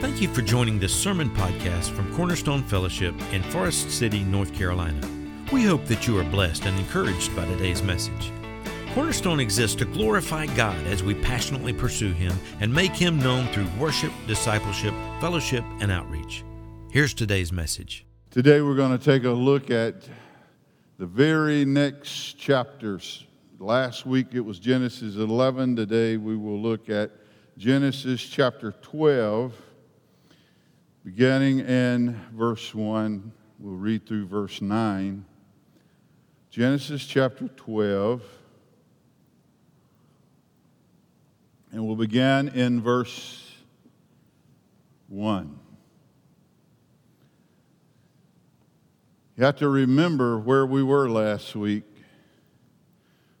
[0.00, 4.98] Thank you for joining this sermon podcast from Cornerstone Fellowship in Forest City, North Carolina.
[5.52, 8.32] We hope that you are blessed and encouraged by today's message.
[8.94, 13.66] Cornerstone exists to glorify God as we passionately pursue Him and make Him known through
[13.78, 16.44] worship, discipleship, fellowship, and outreach.
[16.90, 18.06] Here's today's message.
[18.30, 20.08] Today we're going to take a look at
[20.96, 23.26] the very next chapters.
[23.58, 25.76] Last week it was Genesis 11.
[25.76, 27.10] Today we will look at
[27.58, 29.52] Genesis chapter 12,
[31.04, 33.32] beginning in verse 1.
[33.58, 35.24] We'll read through verse 9.
[36.50, 38.22] Genesis chapter 12.
[41.72, 43.50] And we'll begin in verse
[45.08, 45.58] 1.
[49.36, 51.84] You have to remember where we were last week.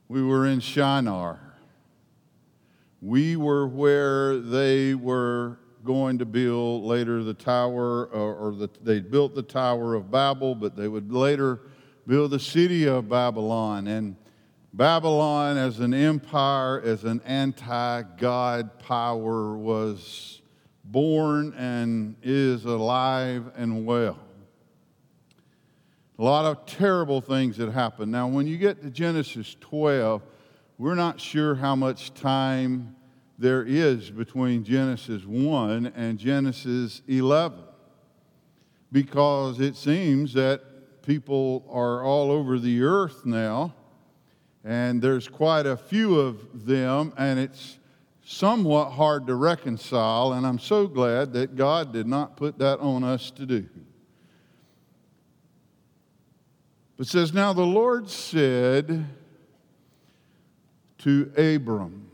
[0.08, 1.38] We were in Shinar.
[3.02, 9.00] We were where they were going to build later the tower, or, or the, they
[9.00, 11.60] built the Tower of Babel, but they would later
[12.06, 13.86] build the city of Babylon.
[13.86, 14.16] And
[14.72, 20.42] Babylon, as an empire, as an anti God power, was
[20.84, 24.18] born and is alive and well.
[26.18, 28.12] A lot of terrible things that happened.
[28.12, 30.22] Now, when you get to Genesis 12,
[30.76, 32.94] we're not sure how much time
[33.40, 37.58] there is between Genesis 1 and Genesis 11
[38.92, 43.74] because it seems that people are all over the earth now,
[44.62, 47.78] and there's quite a few of them, and it's
[48.22, 53.02] somewhat hard to reconcile, and I'm so glad that God did not put that on
[53.04, 53.66] us to do.
[56.98, 59.06] But says, Now the Lord said
[60.98, 62.09] to Abram,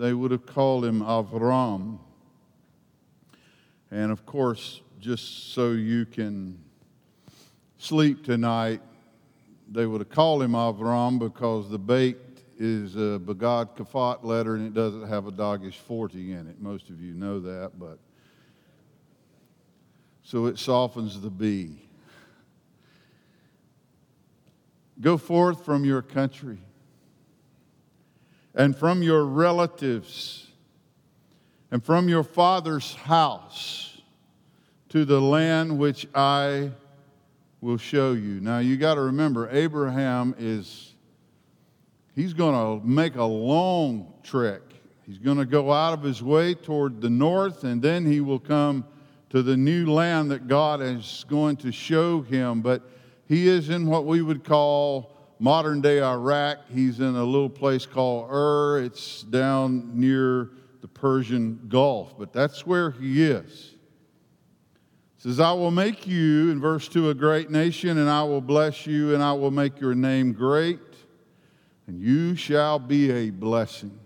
[0.00, 1.98] they would have called him Avram.
[3.90, 6.58] And of course, just so you can
[7.76, 8.80] sleep tonight,
[9.70, 12.16] they would have called him Avram because the bait
[12.58, 16.58] is a begadkefat letter and it doesn't have a dagesh forte in it.
[16.62, 17.98] Most of you know that, but
[20.22, 21.76] so it softens the B.
[24.98, 26.58] Go forth from your country
[28.54, 30.48] and from your relatives
[31.70, 34.00] and from your father's house
[34.88, 36.72] to the land which I
[37.60, 38.40] will show you.
[38.40, 40.94] Now you got to remember, Abraham is,
[42.14, 44.62] he's going to make a long trek.
[45.06, 48.38] He's going to go out of his way toward the north, and then he will
[48.38, 48.84] come
[49.30, 52.62] to the new land that God is going to show him.
[52.62, 52.82] But
[53.26, 56.58] he is in what we would call modern day Iraq.
[56.72, 58.82] He's in a little place called Ur.
[58.84, 60.50] It's down near
[60.82, 63.74] the Persian Gulf, but that's where he is.
[65.16, 68.40] It says, I will make you, in verse 2, a great nation, and I will
[68.40, 70.78] bless you, and I will make your name great,
[71.86, 73.98] and you shall be a blessing.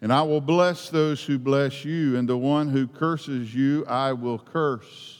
[0.00, 4.12] And I will bless those who bless you, and the one who curses you I
[4.12, 5.19] will curse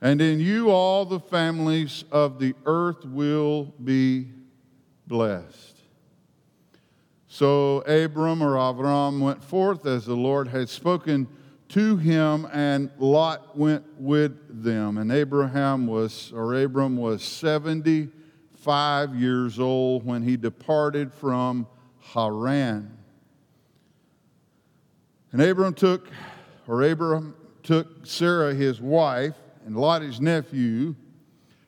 [0.00, 4.28] and in you all the families of the earth will be
[5.06, 5.76] blessed.
[7.28, 11.28] So Abram or Avram went forth as the Lord had spoken
[11.68, 14.98] to him, and Lot went with them.
[14.98, 21.66] And Abraham was, or Abram was 75 years old when he departed from
[22.00, 22.96] Haran.
[25.32, 26.08] And Abram took,
[26.66, 29.34] or Abram took Sarah his wife
[29.66, 30.94] and Lot his nephew,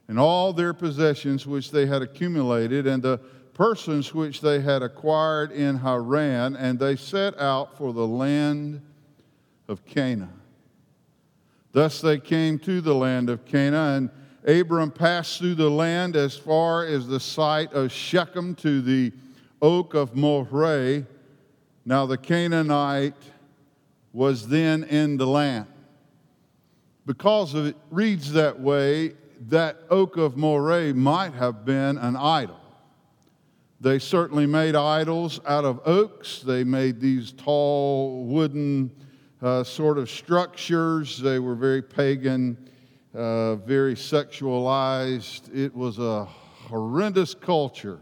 [0.06, 3.18] and all their possessions which they had accumulated, and the
[3.54, 8.80] persons which they had acquired in Haran, and they set out for the land
[9.66, 10.40] of Canaan.
[11.72, 14.10] Thus they came to the land of Canaan,
[14.44, 19.12] and Abram passed through the land as far as the site of Shechem to the
[19.60, 21.04] oak of Moreh.
[21.84, 23.20] Now the Canaanite
[24.12, 25.66] was then in the land
[27.08, 29.14] because it reads that way,
[29.48, 32.60] that oak of Moreh might have been an idol.
[33.80, 36.42] They certainly made idols out of oaks.
[36.42, 38.92] They made these tall wooden
[39.40, 41.18] uh, sort of structures.
[41.18, 42.68] They were very pagan,
[43.14, 45.48] uh, very sexualized.
[45.56, 48.00] It was a horrendous culture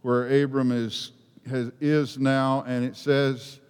[0.00, 1.12] where Abram is,
[1.46, 3.60] has, is now, and it says,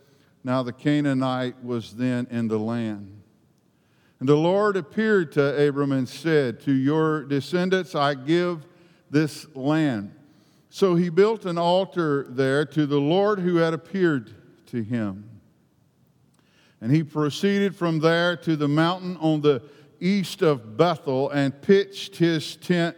[0.45, 3.20] Now the Canaanite was then in the land.
[4.21, 8.67] And the Lord appeared to Abram and said, To your descendants I give
[9.11, 10.15] this land.
[10.69, 14.33] So he built an altar there to the Lord who had appeared
[14.67, 15.41] to him.
[16.81, 19.63] And he proceeded from there to the mountain on the
[20.01, 22.97] east of Bethel and pitched his tent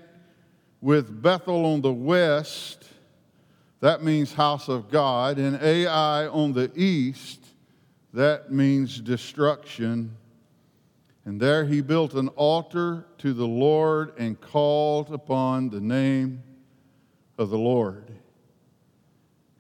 [0.81, 2.85] with Bethel on the west.
[3.81, 5.39] That means house of God.
[5.39, 7.45] And Ai on the east.
[8.13, 10.17] That means destruction.
[11.25, 16.43] And there he built an altar to the Lord and called upon the name
[17.39, 18.11] of the Lord.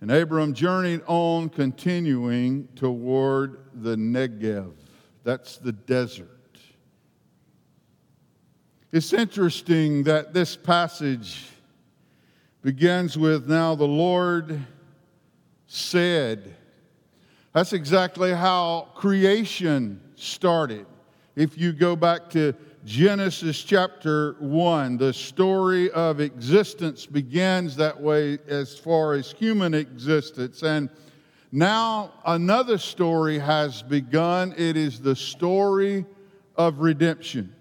[0.01, 4.73] And Abram journeyed on, continuing toward the Negev.
[5.23, 6.29] That's the desert.
[8.91, 11.47] It's interesting that this passage
[12.63, 14.61] begins with Now the Lord
[15.69, 16.57] said.
[17.53, 20.87] That's exactly how creation started.
[21.35, 28.39] If you go back to Genesis chapter 1, the story of existence begins that way
[28.49, 30.63] as far as human existence.
[30.63, 30.91] And
[31.51, 34.53] now another story has begun.
[34.59, 36.05] It is the story
[36.57, 37.55] of redemption.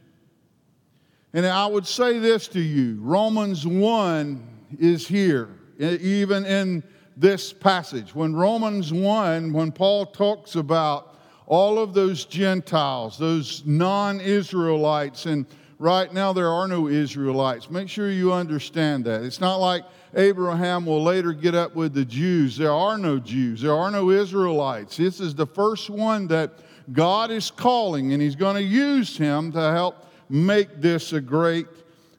[1.32, 4.48] And I would say this to you Romans 1
[4.80, 5.48] is here,
[5.80, 6.84] even in
[7.16, 8.14] this passage.
[8.14, 11.11] When Romans 1, when Paul talks about
[11.52, 15.46] all of those Gentiles, those non Israelites, and
[15.80, 17.70] right now there are no Israelites.
[17.70, 19.24] Make sure you understand that.
[19.24, 19.84] It's not like
[20.16, 22.56] Abraham will later get up with the Jews.
[22.56, 24.96] There are no Jews, there are no Israelites.
[24.96, 26.54] This is the first one that
[26.94, 31.68] God is calling, and He's going to use him to help make this a great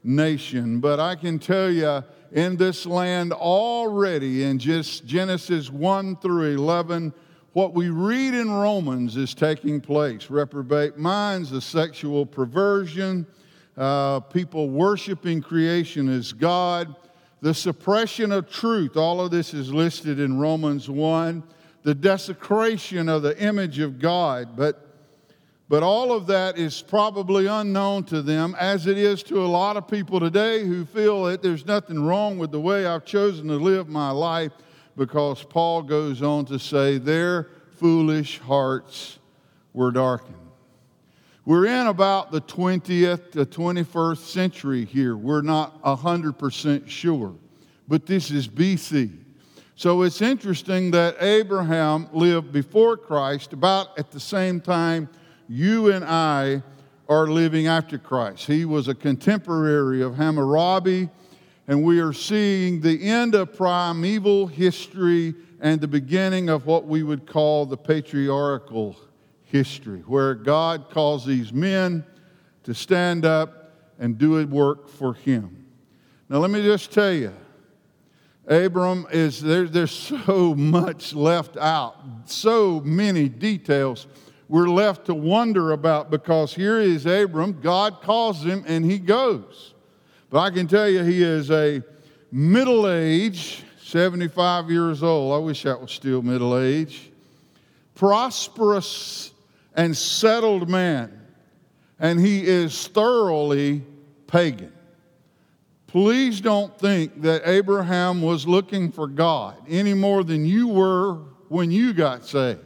[0.05, 0.79] nation.
[0.79, 7.14] But I can tell you, in this land already, in just Genesis 1 through 11,
[7.52, 10.31] what we read in Romans is taking place.
[10.31, 13.26] Reprobate minds, the sexual perversion,
[13.76, 16.94] uh, people worshiping creation as God,
[17.40, 18.96] the suppression of truth.
[18.96, 21.43] All of this is listed in Romans 1.
[21.82, 24.56] The desecration of the image of God.
[24.56, 24.88] But
[25.72, 29.78] but all of that is probably unknown to them, as it is to a lot
[29.78, 33.55] of people today who feel that there's nothing wrong with the way I've chosen to
[33.55, 34.52] live my life,
[34.96, 39.18] because Paul goes on to say, Their foolish hearts
[39.72, 40.36] were darkened.
[41.44, 45.16] We're in about the 20th to 21st century here.
[45.16, 47.34] We're not 100% sure,
[47.88, 49.18] but this is BC.
[49.74, 55.08] So it's interesting that Abraham lived before Christ about at the same time
[55.48, 56.62] you and I
[57.08, 58.46] are living after Christ.
[58.46, 61.08] He was a contemporary of Hammurabi,
[61.68, 67.02] and we are seeing the end of primeval history and the beginning of what we
[67.02, 68.96] would call the patriarchal
[69.44, 72.04] history, where God calls these men
[72.64, 75.66] to stand up and do a work for Him.
[76.28, 77.32] Now, let me just tell you,
[78.48, 79.92] Abram is there, there's
[80.26, 84.06] so much left out, so many details
[84.52, 87.58] we're left to wonder about because here is Abram.
[87.62, 89.72] God calls him and he goes.
[90.32, 91.82] But I can tell you, he is a
[92.32, 95.34] middle age, 75 years old.
[95.34, 97.11] I wish that was still middle age.
[97.94, 99.31] Prosperous
[99.76, 101.20] and settled man.
[101.99, 103.82] And he is thoroughly
[104.26, 104.73] pagan.
[105.87, 111.17] Please don't think that Abraham was looking for God any more than you were
[111.50, 112.61] when you got saved.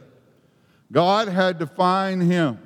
[0.89, 2.59] God had to find him.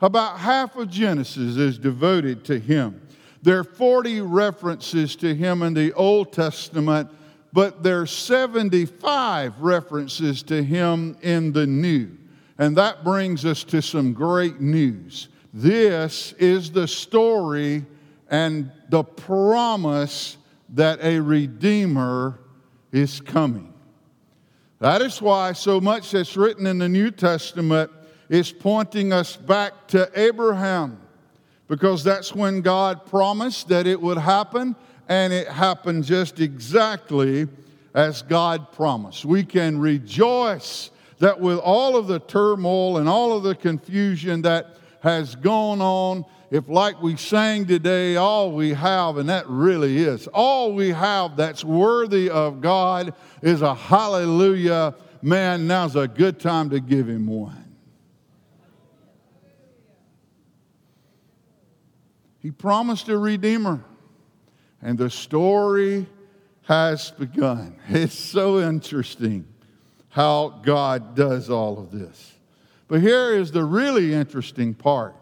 [0.00, 3.02] About half of Genesis is devoted to him.
[3.42, 7.10] There are 40 references to him in the Old Testament,
[7.52, 12.10] but there are 75 references to him in the New.
[12.58, 15.28] And that brings us to some great news.
[15.54, 17.86] This is the story
[18.28, 20.36] and the promise
[20.70, 22.40] that a Redeemer
[22.92, 23.72] is coming.
[24.80, 27.90] That is why so much that's written in the New Testament
[28.28, 31.00] is pointing us back to Abraham,
[31.68, 34.74] because that's when God promised that it would happen,
[35.08, 37.46] and it happened just exactly
[37.94, 39.24] as God promised.
[39.24, 44.76] We can rejoice that with all of the turmoil and all of the confusion that
[45.00, 50.26] has gone on, if, like we sang today, all we have, and that really is,
[50.28, 56.70] all we have that's worthy of God is a hallelujah, man, now's a good time
[56.70, 57.57] to give him one.
[62.48, 63.84] He promised a redeemer,
[64.80, 66.06] and the story
[66.62, 67.76] has begun.
[67.90, 69.46] It's so interesting
[70.08, 72.36] how God does all of this.
[72.86, 75.14] But here is the really interesting part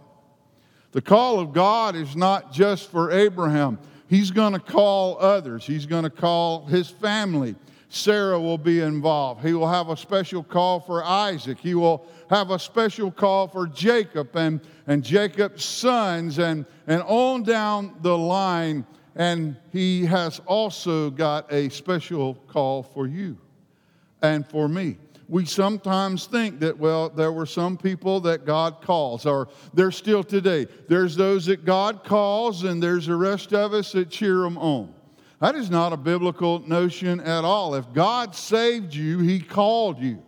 [0.92, 5.84] the call of God is not just for Abraham, He's going to call others, He's
[5.84, 7.56] going to call his family.
[7.96, 9.44] Sarah will be involved.
[9.44, 11.58] He will have a special call for Isaac.
[11.58, 17.42] He will have a special call for Jacob and, and Jacob's sons and, and on
[17.42, 18.86] down the line.
[19.14, 23.38] And he has also got a special call for you
[24.22, 24.98] and for me.
[25.28, 30.22] We sometimes think that, well, there were some people that God calls, or there's still
[30.22, 30.68] today.
[30.88, 34.94] There's those that God calls, and there's the rest of us that cheer them on.
[35.40, 37.74] That is not a biblical notion at all.
[37.74, 40.22] If God saved you, He called you.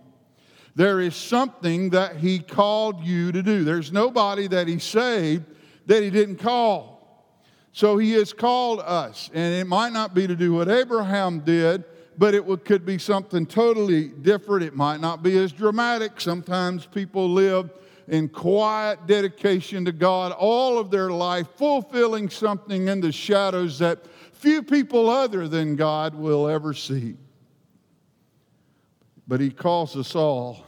[0.74, 3.64] There is something that He called you to do.
[3.64, 5.44] There's nobody that He saved
[5.86, 6.96] that He didn't call.
[7.72, 11.84] So He has called us, and it might not be to do what Abraham did
[12.18, 14.64] but it could be something totally different.
[14.64, 16.20] It might not be as dramatic.
[16.20, 17.70] Sometimes people live
[18.08, 24.04] in quiet dedication to God all of their life, fulfilling something in the shadows that
[24.38, 27.16] few people other than God will ever see.
[29.26, 30.64] But He calls us all.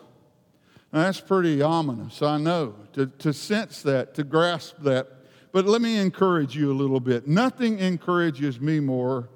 [0.93, 5.09] Now, that's pretty ominous, I know, to, to sense that, to grasp that.
[5.53, 7.29] But let me encourage you a little bit.
[7.29, 9.29] Nothing encourages me more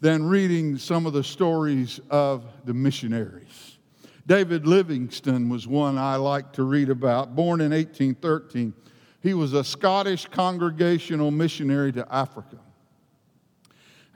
[0.00, 3.78] than reading some of the stories of the missionaries.
[4.26, 7.34] David Livingstone was one I like to read about.
[7.34, 8.74] Born in 1813,
[9.22, 12.58] he was a Scottish congregational missionary to Africa.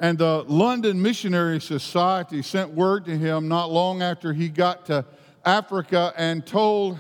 [0.01, 5.05] And the London Missionary Society sent word to him not long after he got to
[5.45, 6.99] Africa and told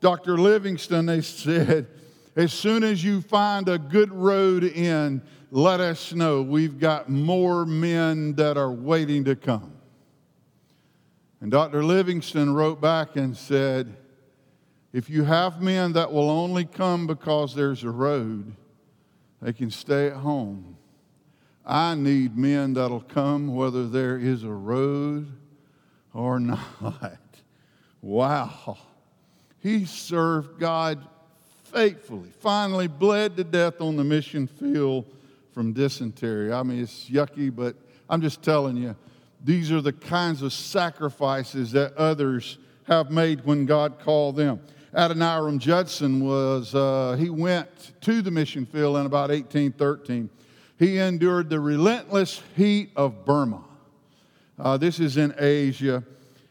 [0.00, 0.36] Dr.
[0.36, 1.88] Livingstone, they said,
[2.36, 6.42] as soon as you find a good road in, let us know.
[6.42, 9.72] We've got more men that are waiting to come.
[11.40, 11.82] And Dr.
[11.82, 13.96] Livingstone wrote back and said,
[14.92, 18.54] If you have men that will only come because there's a road,
[19.40, 20.76] they can stay at home.
[21.66, 25.32] I need men that'll come whether there is a road
[26.12, 27.18] or not.
[28.02, 28.78] Wow.
[29.60, 31.06] He served God
[31.64, 35.06] faithfully, finally bled to death on the mission field
[35.52, 36.52] from dysentery.
[36.52, 37.76] I mean, it's yucky, but
[38.10, 38.94] I'm just telling you,
[39.42, 44.60] these are the kinds of sacrifices that others have made when God called them.
[44.94, 50.30] Adoniram Judson was, uh, he went to the mission field in about 1813.
[50.84, 53.64] He endured the relentless heat of Burma.
[54.58, 56.04] Uh, this is in Asia.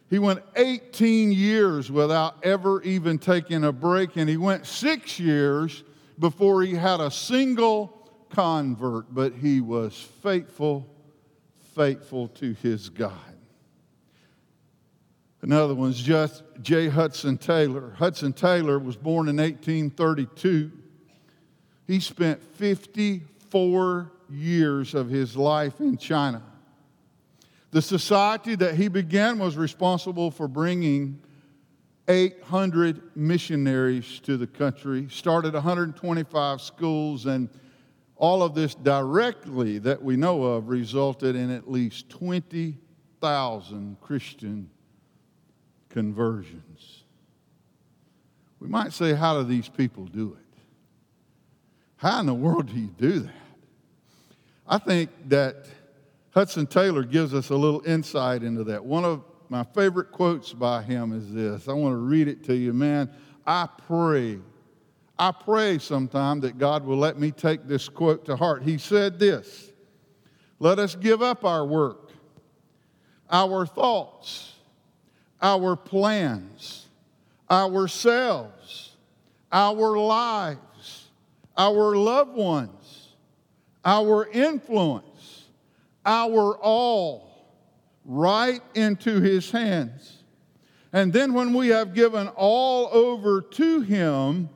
[0.09, 5.83] He went 18 years without ever even taking a break, and he went six years
[6.17, 10.87] before he had a single convert, but he was faithful,
[11.75, 13.13] faithful to his God.
[15.43, 16.87] Another one's just J.
[16.87, 17.93] Hudson Taylor.
[17.99, 20.71] Hudson Taylor was born in 1832.
[21.85, 26.41] He spent 54 years of his life in China.
[27.71, 31.21] The society that he began was responsible for bringing
[32.07, 37.49] 800 missionaries to the country, started 125 schools, and
[38.15, 44.69] all of this directly that we know of resulted in at least 20,000 Christian
[45.89, 47.03] conversions.
[48.59, 50.59] We might say, how do these people do it?
[51.97, 53.42] How in the world do you do that?
[54.67, 55.65] I think that
[56.31, 58.83] Hudson Taylor gives us a little insight into that.
[58.83, 61.67] One of my favorite quotes by him is this.
[61.67, 63.11] I want to read it to you, man.
[63.45, 64.39] I pray
[65.17, 68.63] I pray sometime that God will let me take this quote to heart.
[68.63, 69.71] He said this
[70.59, 72.11] Let us give up our work,
[73.29, 74.53] our thoughts,
[75.41, 76.87] our plans,
[77.49, 78.97] ourselves,
[79.51, 81.09] our lives,
[81.55, 83.02] our loved ones,
[83.85, 85.45] our influence,
[86.05, 87.47] our all,
[88.05, 90.23] right into His hands.
[90.91, 94.49] And then when we have given all over to Him,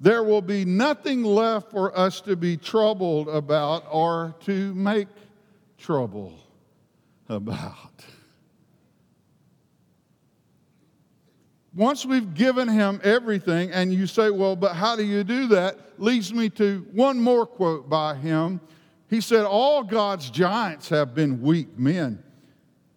[0.00, 5.08] there will be nothing left for us to be troubled about or to make
[5.78, 6.34] trouble
[7.28, 8.04] about.
[11.74, 15.78] Once we've given him everything, and you say, Well, but how do you do that?
[15.98, 18.60] leads me to one more quote by him.
[19.14, 22.20] He said, All God's giants have been weak men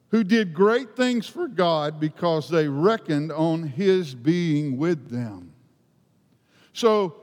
[0.10, 5.54] who did great things for God because they reckoned on his being with them.
[6.74, 7.18] So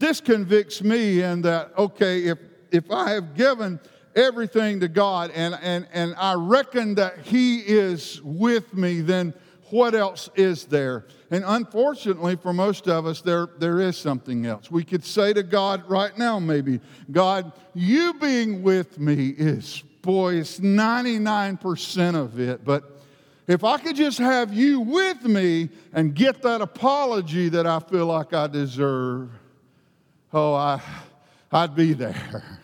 [0.00, 2.38] this convicts me in that, okay, if,
[2.72, 3.78] if I have given
[4.16, 9.34] everything to God and, and, and I reckon that He is with me, then
[9.70, 11.06] what else is there?
[11.30, 14.70] And unfortunately, for most of us, there, there is something else.
[14.70, 20.36] We could say to God right now, maybe, God, you being with me is boy,
[20.36, 22.64] it's 99% of it.
[22.64, 23.00] But
[23.46, 28.06] if I could just have you with me and get that apology that I feel
[28.06, 29.30] like I deserve,
[30.32, 30.80] oh, I,
[31.52, 32.60] I'd be there.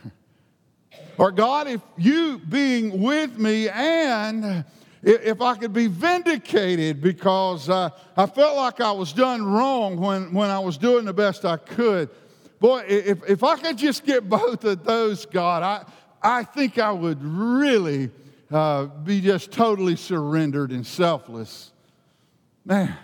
[1.18, 4.64] or God, if you being with me and
[5.06, 10.32] if I could be vindicated because uh, I felt like I was done wrong when,
[10.32, 12.10] when I was doing the best I could.
[12.58, 15.84] Boy, if, if I could just get both of those, God, I,
[16.20, 18.10] I think I would really
[18.50, 21.70] uh, be just totally surrendered and selfless.
[22.64, 22.96] Man.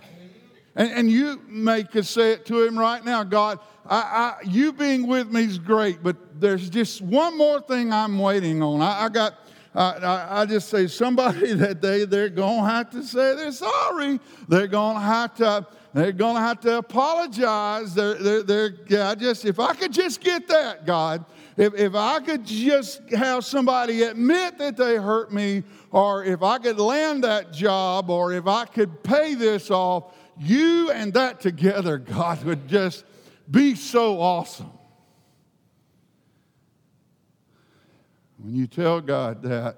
[0.74, 4.72] And, and you may could say it to him right now God, I, I, you
[4.72, 8.80] being with me is great, but there's just one more thing I'm waiting on.
[8.80, 9.34] I, I got
[9.74, 14.20] I, I, just say somebody that they they're gonna have to say they're sorry.
[14.48, 17.94] They're gonna have to they're gonna have to apologize.
[17.94, 21.24] They're, they're, they're yeah, I just if I could just get that, God,
[21.56, 26.58] if, if I could just have somebody admit that they hurt me, or if I
[26.58, 31.98] could land that job, or if I could pay this off, you and that together,
[31.98, 33.04] God, would just
[33.50, 34.70] be so awesome.
[38.42, 39.76] When you tell God that,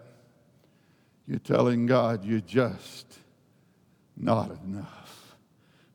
[1.27, 3.19] you're telling God you're just
[4.17, 5.37] not enough.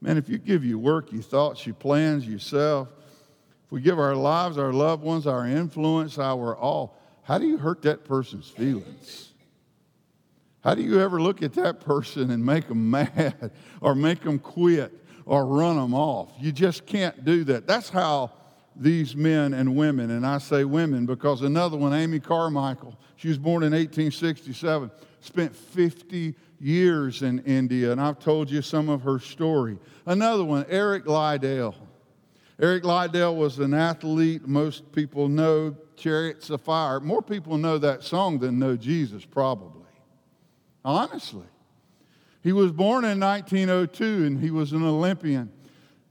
[0.01, 2.89] Man, if you give your work, your thoughts, your plans, yourself,
[3.65, 7.57] if we give our lives, our loved ones, our influence, our all, how do you
[7.57, 9.33] hurt that person's feelings?
[10.63, 14.37] How do you ever look at that person and make them mad or make them
[14.37, 14.93] quit
[15.25, 16.29] or run them off?
[16.39, 17.65] You just can't do that.
[17.65, 18.31] That's how
[18.79, 23.37] these men and women, and I say women because another one, Amy Carmichael, she was
[23.37, 29.19] born in 1867, spent 50 years in India, and I've told you some of her
[29.19, 29.77] story.
[30.05, 31.75] Another one, Eric Liddell.
[32.61, 34.47] Eric Liddell was an athlete.
[34.47, 36.99] Most people know Chariots of Fire.
[36.99, 39.83] More people know that song than know Jesus, probably.
[40.83, 41.45] Honestly.
[42.41, 45.51] He was born in 1902 and he was an Olympian.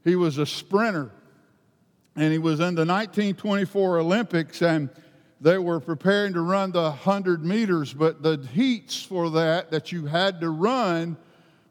[0.03, 1.11] He was a sprinter
[2.19, 4.89] and he was in the 1924 Olympics, and
[5.39, 10.05] they were preparing to run the 100 meters, but the heats for that that you
[10.05, 11.15] had to run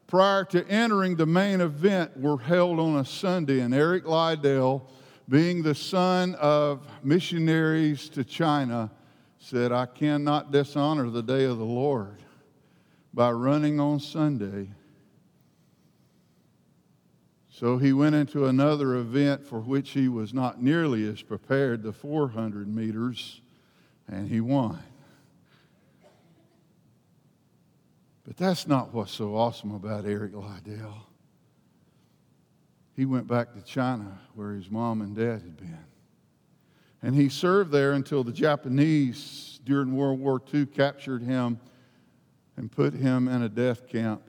[0.07, 3.59] prior to entering the main event were held on a Sunday.
[3.59, 4.89] And Eric Liddell,
[5.29, 8.89] being the son of missionaries to China,
[9.37, 12.23] said, I cannot dishonor the day of the Lord
[13.13, 14.69] by running on Sunday
[17.59, 21.91] so he went into another event for which he was not nearly as prepared, the
[21.91, 23.41] 400 meters,
[24.07, 24.79] and he won.
[28.25, 31.05] But that's not what's so awesome about Eric Liddell.
[32.95, 35.85] He went back to China where his mom and dad had been.
[37.01, 41.59] And he served there until the Japanese, during World War II, captured him
[42.55, 44.28] and put him in a death camp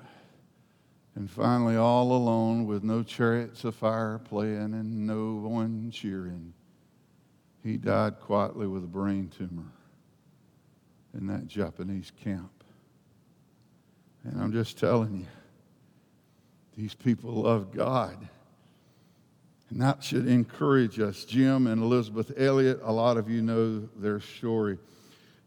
[1.16, 6.54] and finally, all alone with no chariots of fire playing and no one cheering,
[7.62, 9.72] he died quietly with a brain tumor
[11.14, 12.52] in that Japanese camp.
[14.24, 15.26] And I'm just telling you,
[16.76, 18.28] these people love God.
[19.70, 21.24] And that should encourage us.
[21.24, 24.78] Jim and Elizabeth Elliot, a lot of you know their story.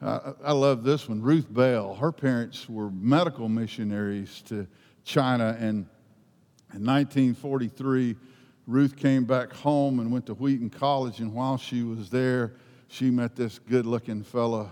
[0.02, 1.22] Uh, I love this one.
[1.22, 4.68] Ruth Bell, her parents were medical missionaries to
[5.04, 5.56] China.
[5.60, 5.86] And
[6.74, 8.16] in 1943,
[8.68, 11.20] Ruth came back home and went to Wheaton College.
[11.20, 12.54] And while she was there,
[12.88, 14.72] she met this good looking fella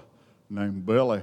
[0.50, 1.22] named Billy.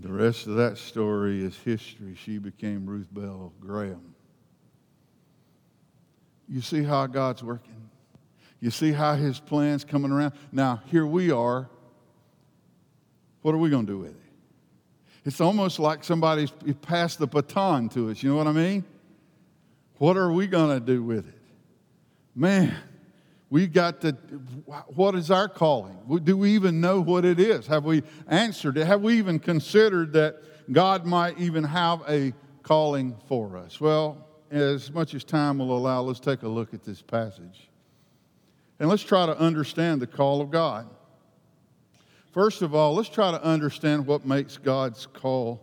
[0.00, 2.16] The rest of that story is history.
[2.16, 4.14] She became Ruth Bell Graham.
[6.48, 7.88] You see how God's working?
[8.58, 10.34] You see how his plan's coming around?
[10.50, 11.68] Now, here we are
[13.42, 14.16] what are we going to do with it?
[15.24, 18.22] It's almost like somebody's passed the baton to us.
[18.22, 18.84] You know what I mean?
[19.98, 21.38] What are we going to do with it?
[22.34, 22.74] Man,
[23.50, 24.12] we got to,
[24.94, 25.96] what is our calling?
[26.24, 27.66] Do we even know what it is?
[27.66, 28.86] Have we answered it?
[28.86, 33.80] Have we even considered that God might even have a calling for us?
[33.80, 37.68] Well, as much as time will allow, let's take a look at this passage.
[38.80, 40.88] And let's try to understand the call of God.
[42.32, 45.60] First of all, let's try to understand what makes God's call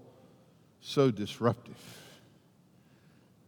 [0.82, 1.78] so disruptive.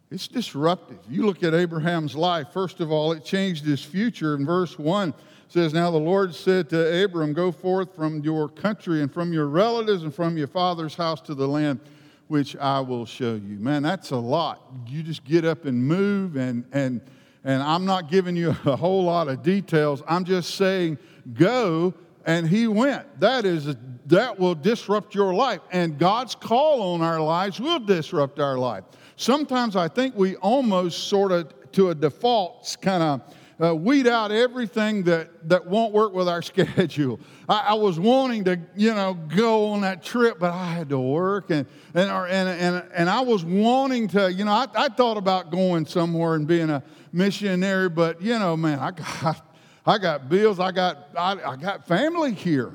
[0.10, 0.99] It's disruptive.
[1.07, 4.36] You look at Abraham's life, first of all, it changed his future.
[4.36, 5.13] In verse 1
[5.47, 9.45] says, Now the Lord said to Abram, Go forth from your country and from your
[9.47, 11.79] relatives and from your father's house to the land
[12.27, 13.60] which I will show you.
[13.60, 14.62] Man, that's a lot.
[14.88, 17.01] You just get up and move and and
[17.43, 20.01] and I'm not giving you a whole lot of details.
[20.07, 20.97] I'm just saying,
[21.34, 21.93] go,
[22.25, 23.19] and he went.
[23.19, 23.75] That is
[24.07, 28.84] that will disrupt your life, and God's call on our lives will disrupt our life.
[29.15, 33.21] Sometimes I think we almost sort of, to a default, kind of
[33.63, 37.19] uh, weed out everything that, that won't work with our schedule.
[37.47, 40.99] I, I, was wanting to, you know, go on that trip, but I had to
[40.99, 45.17] work, and and and and, and I was wanting to, you know, I, I thought
[45.17, 46.81] about going somewhere and being a
[47.13, 49.51] missionary, but you know, man, I got
[49.86, 52.74] I got bills, I got I, I got family here.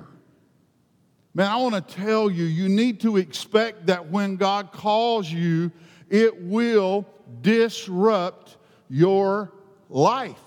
[1.34, 5.70] Man, I want to tell you, you need to expect that when God calls you,
[6.08, 7.06] it will
[7.42, 8.56] disrupt
[8.88, 9.52] your
[9.90, 10.40] life.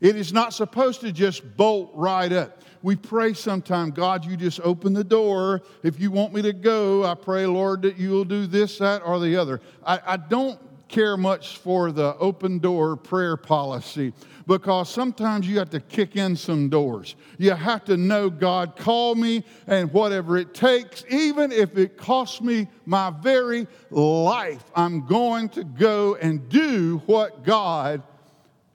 [0.00, 2.62] It is not supposed to just bolt right up.
[2.82, 5.62] We pray sometimes, God, you just open the door.
[5.82, 9.02] If you want me to go, I pray, Lord, that you will do this, that,
[9.04, 9.60] or the other.
[9.84, 10.58] I, I don't
[10.90, 14.12] care much for the open door prayer policy
[14.46, 17.14] because sometimes you have to kick in some doors.
[17.38, 22.40] You have to know, God, call me and whatever it takes, even if it costs
[22.40, 28.02] me my very life, I'm going to go and do what God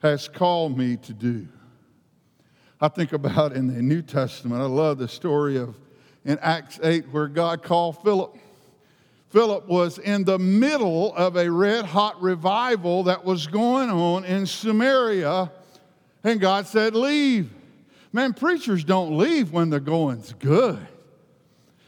[0.02, 1.48] has called me to do.
[2.80, 5.76] I think about in the New Testament, I love the story of
[6.24, 8.38] in Acts 8 where God called Philip.
[9.36, 14.46] Philip was in the middle of a red hot revival that was going on in
[14.46, 15.52] Samaria,
[16.24, 17.52] and God said, Leave.
[18.14, 20.80] Man, preachers don't leave when the going's good.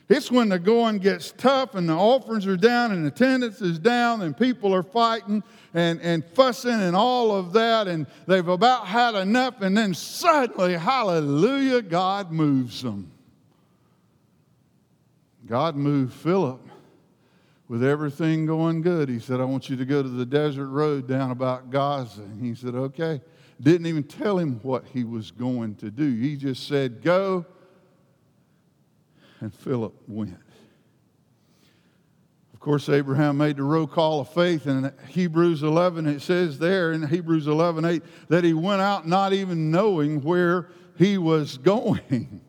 [0.09, 4.23] It's when the going gets tough and the offerings are down and attendance is down
[4.23, 5.41] and people are fighting
[5.73, 10.73] and, and fussing and all of that, and they've about had enough, and then suddenly,
[10.73, 13.09] hallelujah, God moves them.
[15.45, 16.66] God moved Philip
[17.67, 19.09] with everything going good.
[19.09, 22.21] He said, I want you to go to the desert road down about Gaza.
[22.21, 23.21] And he said, Okay.
[23.59, 26.15] Didn't even tell him what he was going to do.
[26.15, 27.45] He just said, Go
[29.39, 30.37] and Philip went.
[32.53, 36.59] Of course, Abraham made the roll call of faith, and in Hebrews 11, it says
[36.59, 41.57] there in Hebrews 11 8 that he went out not even knowing where he was
[41.59, 42.41] going.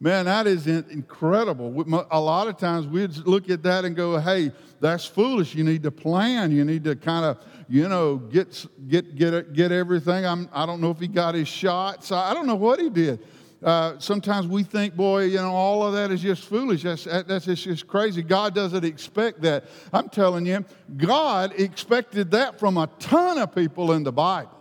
[0.00, 1.84] Man, that is incredible.
[2.10, 5.56] A lot of times we'd look at that and go, hey, that's foolish.
[5.56, 6.52] You need to plan.
[6.52, 10.24] You need to kind of, you know, get, get, get, get everything.
[10.24, 12.12] I'm, I don't know if he got his shots.
[12.12, 13.18] I don't know what he did.
[13.60, 16.84] Uh, sometimes we think, boy, you know, all of that is just foolish.
[16.84, 18.22] That's, that's just crazy.
[18.22, 19.64] God doesn't expect that.
[19.92, 20.64] I'm telling you,
[20.96, 24.52] God expected that from a ton of people in the Bible.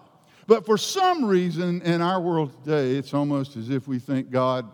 [0.48, 4.68] But for some reason in our world today, it's almost as if we think God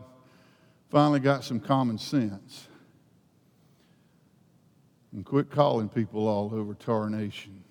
[0.93, 2.69] finally got some common sense
[5.11, 7.63] and quit calling people all over to nation.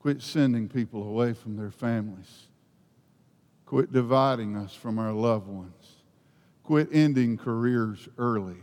[0.00, 2.48] Quit sending people away from their families
[3.72, 5.96] Quit dividing us from our loved ones.
[6.62, 8.58] Quit ending careers early.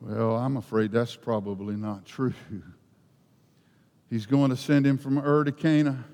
[0.00, 2.32] Well, I'm afraid that's probably not true.
[4.08, 6.06] He's going to send him from Ur to Cana.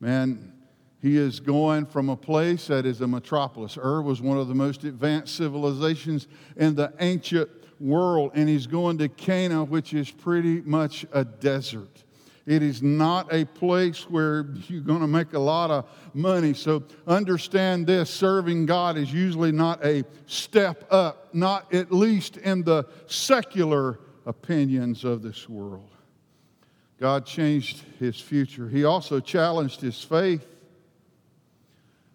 [0.00, 0.51] Man,
[1.02, 3.76] he is going from a place that is a metropolis.
[3.76, 8.98] Ur was one of the most advanced civilizations in the ancient world, and he's going
[8.98, 12.04] to Cana, which is pretty much a desert.
[12.46, 16.54] It is not a place where you're going to make a lot of money.
[16.54, 22.62] So understand this serving God is usually not a step up, not at least in
[22.62, 25.90] the secular opinions of this world.
[27.00, 28.68] God changed his future.
[28.68, 30.46] He also challenged his faith.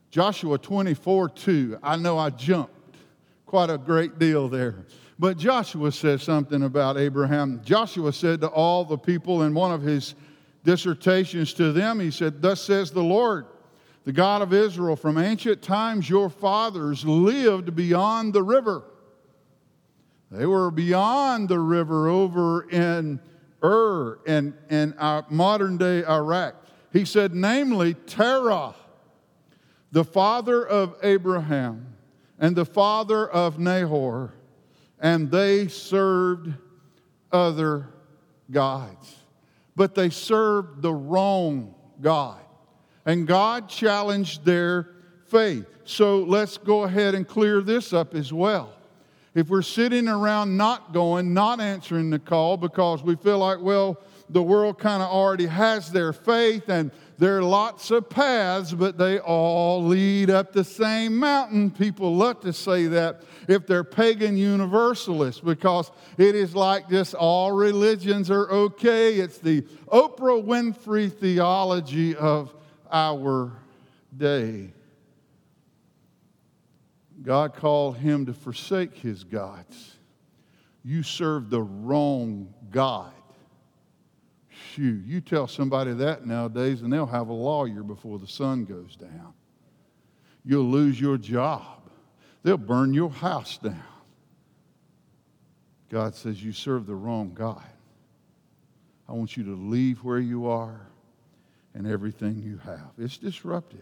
[0.10, 1.80] Joshua 24 2.
[1.84, 2.74] I know I jumped
[3.46, 4.86] quite a great deal there.
[5.20, 7.62] But Joshua says something about Abraham.
[7.64, 10.14] Joshua said to all the people in one of his
[10.64, 13.48] dissertations to them, he said, Thus says the Lord,
[14.04, 18.84] the God of Israel, from ancient times your fathers lived beyond the river.
[20.30, 23.20] They were beyond the river over in
[23.64, 26.56] Ur and in our uh, modern day Iraq.
[26.94, 28.76] He said, namely, Terah,
[29.92, 31.96] the father of Abraham
[32.40, 34.34] and the father of Nahor,
[35.00, 36.54] and they served
[37.32, 37.90] other
[38.52, 39.16] gods.
[39.76, 42.40] But they served the wrong God.
[43.06, 44.90] And God challenged their
[45.28, 45.66] faith.
[45.86, 48.74] So let's go ahead and clear this up as well.
[49.36, 54.02] If we're sitting around not going, not answering the call because we feel like, well,
[54.30, 58.98] the world kind of already has their faith and there are lots of paths, but
[58.98, 61.72] they all lead up the same mountain.
[61.72, 67.52] People love to say that if they're pagan universalists because it is like just all
[67.52, 69.16] religions are okay.
[69.16, 72.54] It's the Oprah Winfrey theology of
[72.92, 73.52] our
[74.16, 74.74] day.
[77.24, 79.98] God called him to forsake his gods.
[80.84, 83.12] You serve the wrong God.
[84.78, 88.96] Phew, you tell somebody that nowadays, and they'll have a lawyer before the sun goes
[88.96, 89.34] down.
[90.46, 91.90] You'll lose your job,
[92.44, 93.82] they'll burn your house down.
[95.90, 97.64] God says, You serve the wrong God.
[99.10, 100.80] I want you to leave where you are
[101.74, 102.92] and everything you have.
[103.00, 103.82] It's disruptive.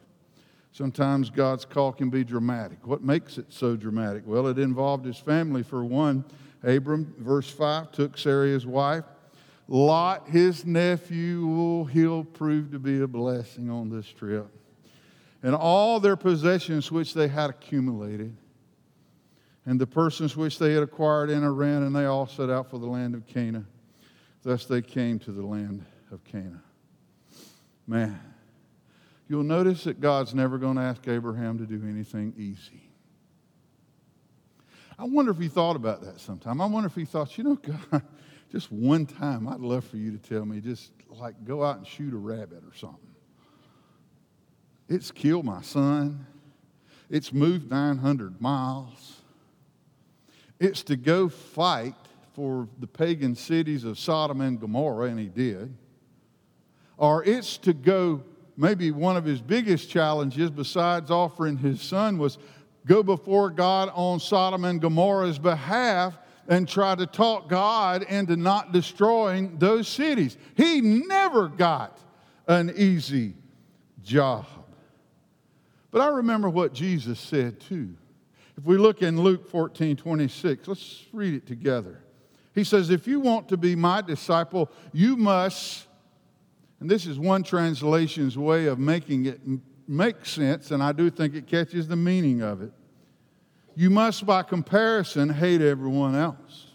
[0.71, 2.87] Sometimes God's call can be dramatic.
[2.87, 4.23] What makes it so dramatic?
[4.25, 6.23] Well, it involved his family for one.
[6.63, 9.03] Abram, verse 5, took Sarai his wife
[9.67, 14.47] Lot, his nephew, he'll prove to be a blessing on this trip.
[15.41, 18.35] And all their possessions which they had accumulated,
[19.65, 22.77] and the persons which they had acquired in Haran, and they all set out for
[22.77, 23.67] the land of Canaan.
[24.43, 26.61] Thus they came to the land of Canaan.
[27.87, 28.19] Man,
[29.27, 32.83] you'll notice that God's never going to ask Abraham to do anything easy.
[34.97, 36.61] I wonder if he thought about that sometime.
[36.61, 38.01] I wonder if he thought, you know, God,
[38.55, 41.85] just one time, I'd love for you to tell me, just like go out and
[41.85, 43.13] shoot a rabbit or something.
[44.87, 46.25] It's killed my son.
[47.09, 49.23] It's moved 900 miles.
[50.57, 51.95] It's to go fight
[52.33, 55.75] for the pagan cities of Sodom and Gomorrah, and he did.
[56.95, 58.23] Or it's to go,
[58.55, 62.37] maybe one of his biggest challenges, besides offering his son, was
[62.85, 68.71] go before God on Sodom and Gomorrah's behalf and try to talk God into not
[68.71, 70.37] destroying those cities.
[70.55, 71.99] He never got
[72.47, 73.33] an easy
[74.03, 74.45] job.
[75.91, 77.95] But I remember what Jesus said too.
[78.57, 82.01] If we look in Luke 14 26, let's read it together.
[82.53, 85.87] He says, If you want to be my disciple, you must,
[86.79, 89.41] and this is one translation's way of making it
[89.87, 92.71] make sense, and I do think it catches the meaning of it
[93.75, 96.67] you must, by comparison, hate everyone else.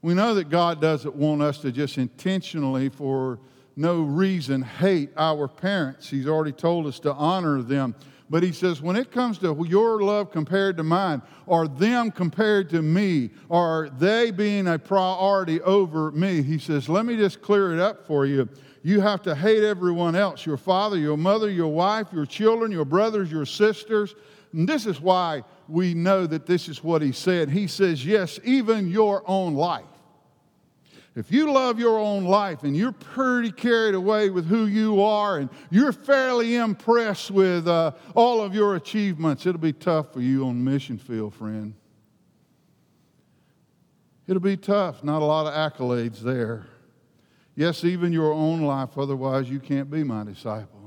[0.00, 3.40] We know that God doesn't want us to just intentionally, for
[3.76, 6.08] no reason, hate our parents.
[6.08, 7.94] He's already told us to honor them.
[8.30, 12.68] But he says, when it comes to your love compared to mine, or them compared
[12.70, 17.72] to me, or they being a priority over me, he says, let me just clear
[17.72, 18.48] it up for you.
[18.82, 22.84] You have to hate everyone else your father, your mother, your wife, your children, your
[22.84, 24.14] brothers, your sisters.
[24.52, 27.50] And this is why we know that this is what he said.
[27.50, 29.84] He says, Yes, even your own life.
[31.14, 35.38] If you love your own life and you're pretty carried away with who you are
[35.38, 40.46] and you're fairly impressed with uh, all of your achievements, it'll be tough for you
[40.46, 41.74] on the mission field, friend.
[44.28, 45.02] It'll be tough.
[45.02, 46.66] Not a lot of accolades there.
[47.56, 50.77] Yes, even your own life, otherwise, you can't be my disciple.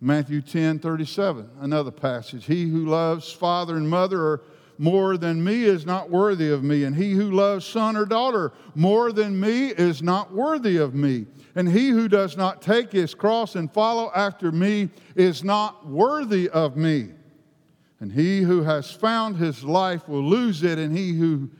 [0.00, 2.46] Matthew 10 37, another passage.
[2.46, 4.42] He who loves father and mother
[4.78, 8.52] more than me is not worthy of me, and he who loves son or daughter
[8.76, 11.26] more than me is not worthy of me.
[11.56, 16.48] And he who does not take his cross and follow after me is not worthy
[16.48, 17.08] of me.
[17.98, 21.50] And he who has found his life will lose it, and he who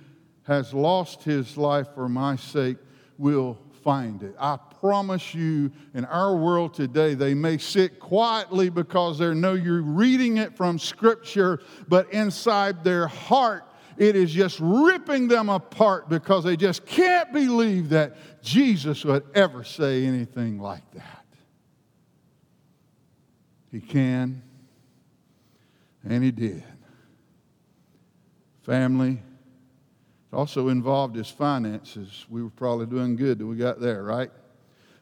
[0.44, 2.76] has lost his life for my sake
[3.18, 4.36] will find it.
[4.38, 9.82] I promise you, in our world today, they may sit quietly because they know you're
[9.82, 13.64] reading it from Scripture, but inside their heart,
[13.96, 19.64] it is just ripping them apart because they just can't believe that Jesus would ever
[19.64, 21.24] say anything like that.
[23.72, 24.42] He can,
[26.08, 26.62] and he did.
[28.62, 29.20] Family,
[30.32, 32.26] it also involved his finances.
[32.30, 34.30] We were probably doing good that we got there, right?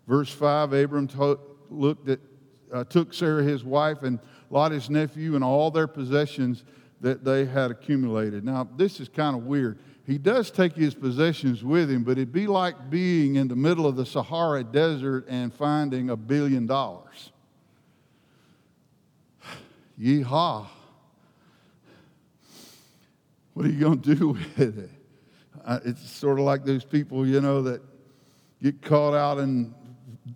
[0.07, 1.39] Verse 5 Abram to-
[1.71, 2.21] looked at,
[2.73, 4.19] uh, took Sarah his wife and
[4.51, 6.65] Lot his nephew and all their possessions
[7.01, 8.45] that they had accumulated.
[8.45, 9.79] Now, this is kind of weird.
[10.07, 13.87] He does take his possessions with him, but it'd be like being in the middle
[13.87, 17.33] of the Sahara Desert and finding a billion dollars.
[20.01, 20.67] Yeehaw.
[23.55, 24.91] What are you going to do with it?
[25.85, 27.83] It's sort of like those people, you know, that
[28.63, 29.75] get caught out in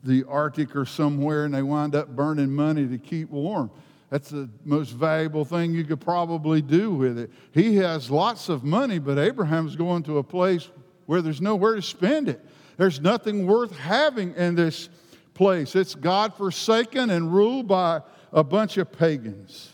[0.05, 3.71] the Arctic or somewhere and they wind up burning money to keep warm.
[4.11, 7.31] That's the most valuable thing you could probably do with it.
[7.53, 10.69] He has lots of money, but Abraham's going to a place
[11.07, 12.45] where there's nowhere to spend it.
[12.77, 14.89] There's nothing worth having in this
[15.35, 15.77] place.
[15.77, 19.73] It's God forsaken and ruled by a bunch of pagans.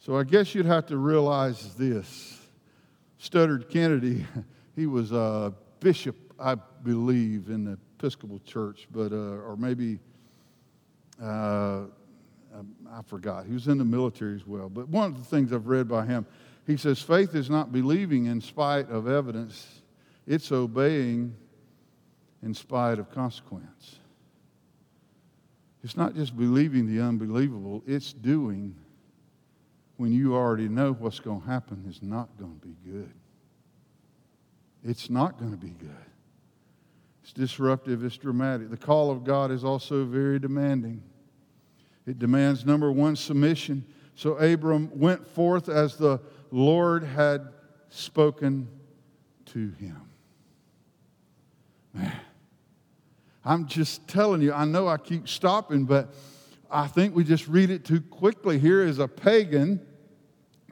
[0.00, 2.40] So I guess you'd have to realize this.
[3.20, 4.26] Studdert Kennedy,
[4.76, 10.00] he was a bishop, I believe, in the Episcopal Church, but uh, or maybe
[11.22, 11.82] uh,
[12.90, 13.46] I forgot.
[13.46, 14.68] He was in the military as well.
[14.68, 16.26] But one of the things I've read by him,
[16.66, 19.82] he says, faith is not believing in spite of evidence;
[20.26, 21.36] it's obeying
[22.42, 24.00] in spite of consequence.
[25.84, 28.74] It's not just believing the unbelievable; it's doing
[29.96, 33.12] when you already know what's going to happen is not going to be good.
[34.82, 36.11] It's not going to be good.
[37.22, 38.70] It's disruptive, it's dramatic.
[38.70, 41.02] The call of God is also very demanding.
[42.06, 43.84] It demands, number one, submission.
[44.16, 47.48] So Abram went forth as the Lord had
[47.88, 48.68] spoken
[49.46, 50.00] to him.
[51.94, 52.12] Man,
[53.44, 56.12] I'm just telling you, I know I keep stopping, but
[56.70, 58.58] I think we just read it too quickly.
[58.58, 59.80] Here is a pagan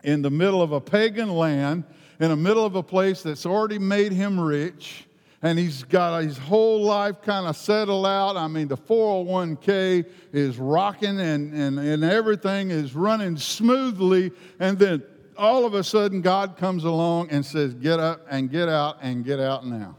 [0.02, 1.84] in the middle of a pagan land,
[2.18, 5.04] in the middle of a place that's already made him rich,
[5.42, 8.36] and he's got his whole life kind of settled out.
[8.36, 14.32] I mean, the 401k is rocking and, and, and everything is running smoothly.
[14.58, 15.02] And then
[15.38, 19.24] all of a sudden, God comes along and says, Get up and get out and
[19.24, 19.96] get out now.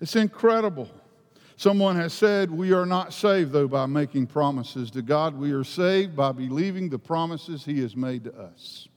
[0.00, 0.90] It's incredible.
[1.56, 5.38] Someone has said, We are not saved, though, by making promises to God.
[5.38, 8.88] We are saved by believing the promises He has made to us.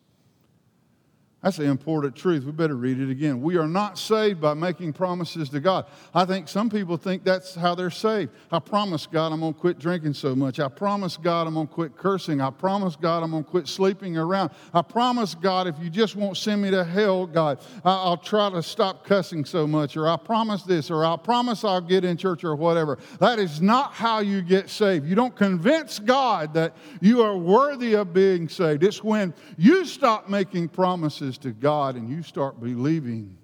[1.45, 2.43] That's an important truth.
[2.43, 3.39] We better read it again.
[3.39, 5.85] We are not saved by making promises to God.
[6.11, 8.31] I think some people think that's how they're saved.
[8.51, 10.59] I promise God I'm going to quit drinking so much.
[10.59, 12.41] I promise God I'm going to quit cursing.
[12.41, 14.49] I promise God I'm going to quit sleeping around.
[14.73, 18.63] I promise God if you just won't send me to hell, God, I'll try to
[18.63, 19.95] stop cussing so much.
[19.97, 22.97] Or I promise this, or I promise I'll get in church, or whatever.
[23.19, 25.05] That is not how you get saved.
[25.05, 28.83] You don't convince God that you are worthy of being saved.
[28.83, 33.37] It's when you stop making promises to God and you start believing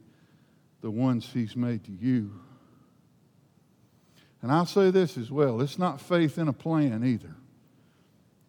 [0.82, 2.32] the ones He's made to you.
[4.42, 7.36] And I'll say this as well it's not faith in a plan either,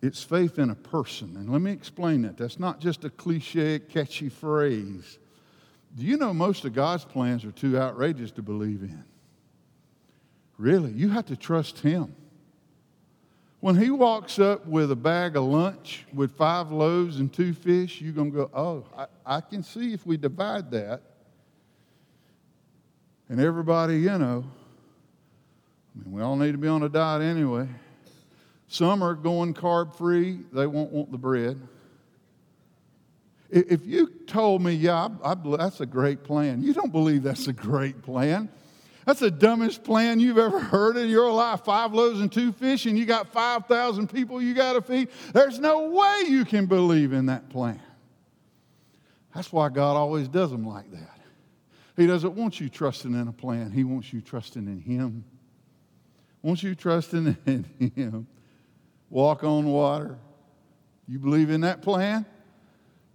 [0.00, 1.36] it's faith in a person.
[1.36, 2.36] And let me explain that.
[2.36, 5.18] That's not just a cliche, catchy phrase.
[5.94, 9.04] Do you know most of God's plans are too outrageous to believe in?
[10.56, 12.14] Really, you have to trust Him.
[13.62, 18.00] When he walks up with a bag of lunch with five loaves and two fish,
[18.00, 21.00] you're going to go, oh, I, I, can see if we divide that.
[23.28, 24.44] And everybody, you know,
[25.94, 27.68] I mean, we all need to be on a diet anyway.
[28.66, 31.60] Some are going carb free, they won't want the bread.
[33.48, 37.46] If you told me, yeah, I, I, that's a great plan, you don't believe that's
[37.46, 38.48] a great plan.
[39.06, 41.64] That's the dumbest plan you've ever heard in your life.
[41.64, 45.08] Five loaves and two fish, and you got 5,000 people you got to feed.
[45.32, 47.80] There's no way you can believe in that plan.
[49.34, 51.20] That's why God always does them like that.
[51.96, 55.24] He doesn't want you trusting in a plan, He wants you trusting in Him.
[56.42, 58.26] Wants you trusting in Him.
[59.10, 60.18] Walk on water.
[61.08, 62.24] You believe in that plan?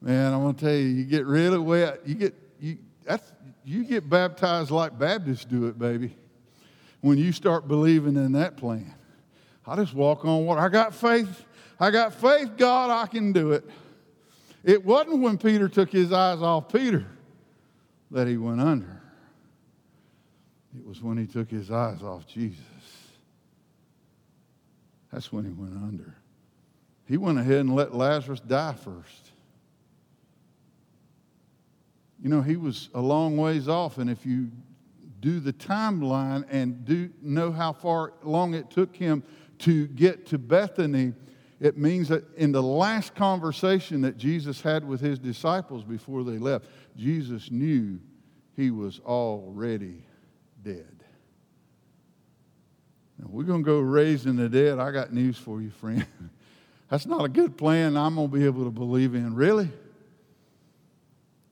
[0.01, 2.01] Man, I'm going to tell you, you get really wet.
[2.05, 3.31] You get, you, that's,
[3.67, 6.15] you get baptized like Baptists do it, baby.
[7.01, 8.95] When you start believing in that plan.
[9.65, 10.61] I just walk on water.
[10.61, 11.43] I got faith.
[11.77, 13.65] I got faith, God, I can do it.
[14.63, 17.05] It wasn't when Peter took his eyes off Peter
[18.11, 19.01] that he went under.
[20.73, 22.61] It was when he took his eyes off Jesus.
[25.11, 26.15] That's when he went under.
[27.05, 29.26] He went ahead and let Lazarus die first.
[32.21, 34.51] You know, he was a long ways off, and if you
[35.19, 39.23] do the timeline and do know how far long it took him
[39.59, 41.13] to get to Bethany,
[41.59, 46.37] it means that in the last conversation that Jesus had with his disciples before they
[46.37, 47.99] left, Jesus knew
[48.55, 50.03] he was already
[50.63, 51.03] dead.
[53.17, 54.77] Now, we're going to go raising the dead.
[54.77, 56.05] I got news for you, friend.
[56.89, 59.33] That's not a good plan I'm going to be able to believe in.
[59.33, 59.69] Really?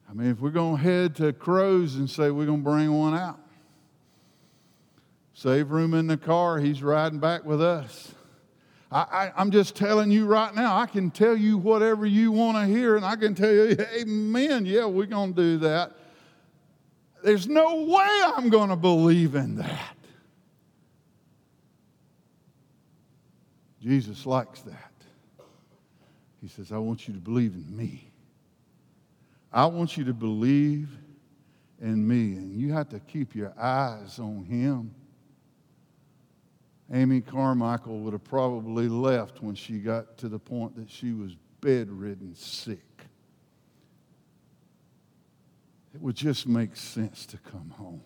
[0.09, 2.91] I mean, if we're going to head to Crows and say we're going to bring
[2.91, 3.39] one out,
[5.33, 8.13] save room in the car, he's riding back with us.
[8.91, 12.65] I, am just telling you right now, I can tell you whatever you want to
[12.65, 15.91] hear, and I can tell you, amen, yeah, we're going to do that.
[17.23, 19.97] There's no way I'm going to believe in that.
[23.81, 24.91] Jesus likes that.
[26.41, 28.11] He says, I want you to believe in me.
[29.55, 30.89] I want you to believe
[31.81, 32.35] in me.
[32.35, 34.93] And you have to keep your eyes on him.
[36.91, 41.37] Amy Carmichael would have probably left when she got to the point that she was
[41.61, 43.07] bedridden sick.
[45.95, 48.03] It would just make sense to come home.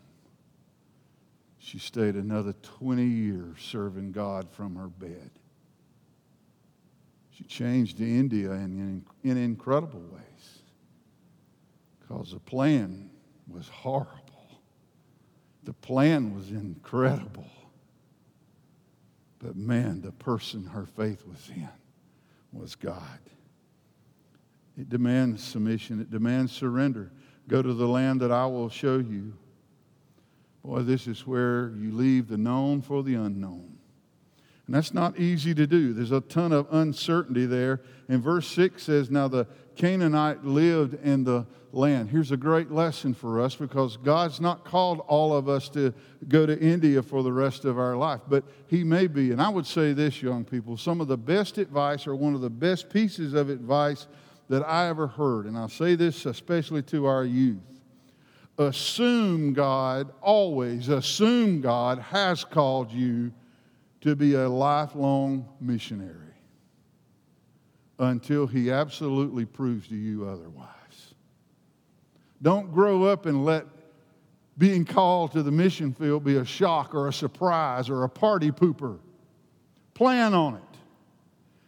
[1.58, 5.32] She stayed another 20 years serving God from her bed.
[7.32, 10.59] She changed India in, in, in incredible ways
[12.10, 13.10] because the plan
[13.47, 14.62] was horrible.
[15.64, 17.45] The plan was incredible.
[19.38, 21.70] But man, the person her faith was in
[22.51, 23.20] was God.
[24.78, 27.12] It demands submission, it demands surrender.
[27.47, 29.34] Go to the land that I will show you.
[30.64, 33.78] Boy, this is where you leave the known for the unknown.
[34.66, 35.93] And that's not easy to do.
[35.93, 37.82] There's a ton of uncertainty there.
[38.07, 39.47] And verse 6 says, Now the
[39.80, 42.09] Canaanite lived in the land.
[42.09, 45.93] Here's a great lesson for us because God's not called all of us to
[46.27, 49.32] go to India for the rest of our life, but He may be.
[49.32, 52.41] And I would say this, young people some of the best advice, or one of
[52.41, 54.07] the best pieces of advice
[54.49, 57.57] that I ever heard, and I'll say this especially to our youth
[58.57, 63.32] assume God, always assume God has called you
[64.01, 66.28] to be a lifelong missionary
[68.00, 70.70] until he absolutely proves to you otherwise.
[72.41, 73.66] Don't grow up and let
[74.58, 78.52] being called to the mission field be a shock or a surprise or a party
[78.52, 79.00] pooper.
[79.93, 80.62] Plan on it.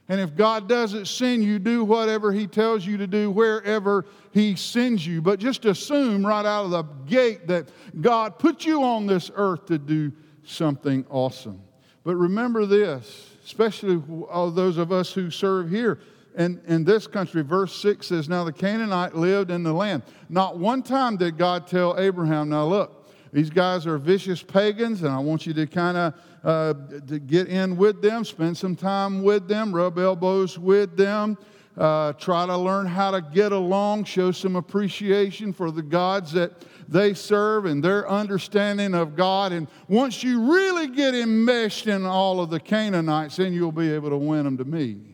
[0.09, 4.57] And if God doesn't send you, do whatever He tells you to do wherever He
[4.57, 5.21] sends you.
[5.21, 7.69] But just assume right out of the gate that
[8.01, 10.11] God put you on this earth to do
[10.43, 11.61] something awesome.
[12.03, 15.99] But remember this, especially all those of us who serve here.
[16.35, 20.03] And in this country, verse 6 says, Now the Canaanite lived in the land.
[20.29, 23.01] Not one time did God tell Abraham, Now look,
[23.33, 26.13] these guys are vicious pagans, and I want you to kind of
[26.43, 31.37] uh, get in with them, spend some time with them, rub elbows with them,
[31.77, 36.51] uh, try to learn how to get along, show some appreciation for the gods that
[36.89, 39.53] they serve and their understanding of God.
[39.53, 44.09] And once you really get enmeshed in all of the Canaanites, then you'll be able
[44.09, 45.10] to win them to me.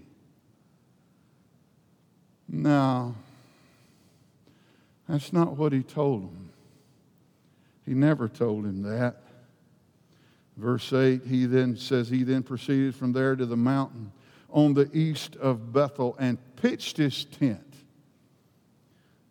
[2.50, 3.16] No,
[5.08, 6.50] that's not what he told him.
[7.86, 9.24] He never told him that.
[10.58, 14.12] Verse 8, he then says, He then proceeded from there to the mountain
[14.50, 17.62] on the east of Bethel and pitched his tent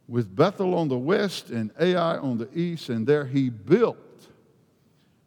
[0.08, 3.98] with Bethel on the west and Ai on the east, and there he built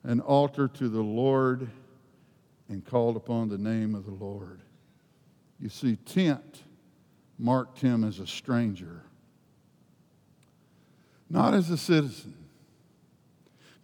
[0.03, 1.67] an altar to the Lord
[2.69, 4.61] and called upon the name of the Lord.
[5.59, 6.63] You see, tent
[7.39, 9.03] marked him as a stranger,
[11.29, 12.35] not as a citizen.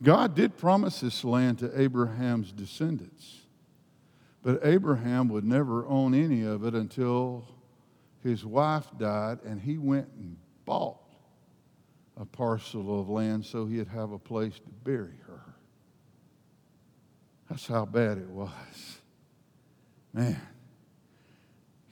[0.04, 3.42] God did promise this land to Abraham's descendants,
[4.44, 7.48] but Abraham would never own any of it until
[8.22, 10.36] his wife died and he went and
[10.66, 11.00] bought
[12.18, 15.42] a parcel of land so he'd have a place to bury her.
[17.50, 19.00] That's how bad it was.
[20.14, 20.42] Man,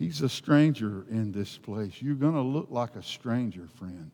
[0.03, 2.01] he's a stranger in this place.
[2.01, 4.11] You're going to look like a stranger, friend.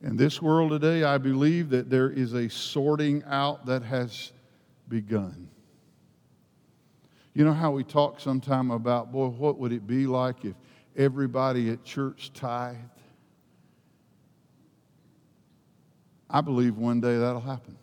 [0.00, 4.32] In this world today, I believe that there is a sorting out that has
[4.88, 5.50] begun.
[7.34, 10.54] You know how we talk sometime about, boy, what would it be like if
[10.96, 12.78] everybody at church tithed?
[16.30, 17.76] I believe one day that'll happen.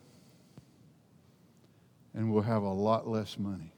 [2.14, 3.72] And we'll have a lot less money.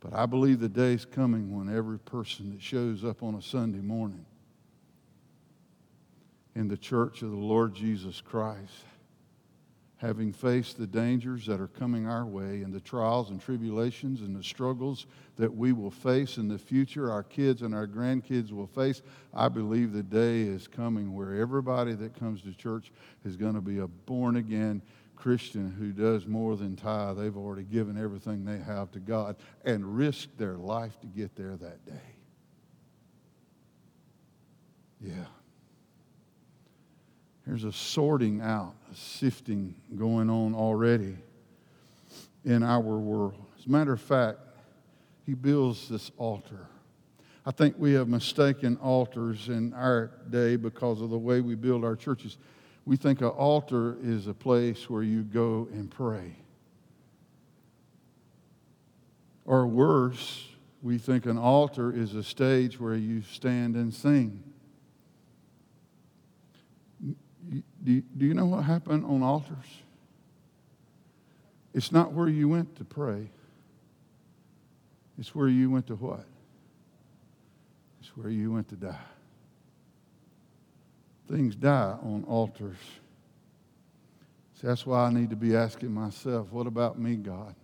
[0.00, 3.80] But I believe the day's coming when every person that shows up on a Sunday
[3.80, 4.24] morning
[6.54, 8.84] in the church of the Lord Jesus Christ,
[9.98, 14.34] having faced the dangers that are coming our way and the trials and tribulations and
[14.34, 18.66] the struggles that we will face in the future, our kids and our grandkids will
[18.66, 19.02] face,
[19.34, 22.90] I believe the day is coming where everybody that comes to church
[23.26, 24.80] is going to be a born again
[25.20, 27.18] Christian who does more than tithe.
[27.18, 31.56] They've already given everything they have to God and risked their life to get there
[31.56, 31.92] that day.
[35.00, 35.26] Yeah.
[37.46, 41.16] There's a sorting out, a sifting going on already
[42.44, 43.34] in our world.
[43.58, 44.38] As a matter of fact,
[45.26, 46.66] he builds this altar.
[47.44, 51.84] I think we have mistaken altars in our day because of the way we build
[51.84, 52.38] our churches.
[52.90, 56.34] We think an altar is a place where you go and pray.
[59.44, 60.48] Or worse,
[60.82, 64.42] we think an altar is a stage where you stand and sing
[67.84, 69.56] Do you, know what happened on altars?
[71.72, 73.30] It's not where you went to pray.
[75.16, 76.26] It's where you went to what?
[78.00, 78.98] It's where you went to die.
[81.30, 82.76] Things die on altars.
[84.54, 87.54] See, that's why I need to be asking myself, what about me, God?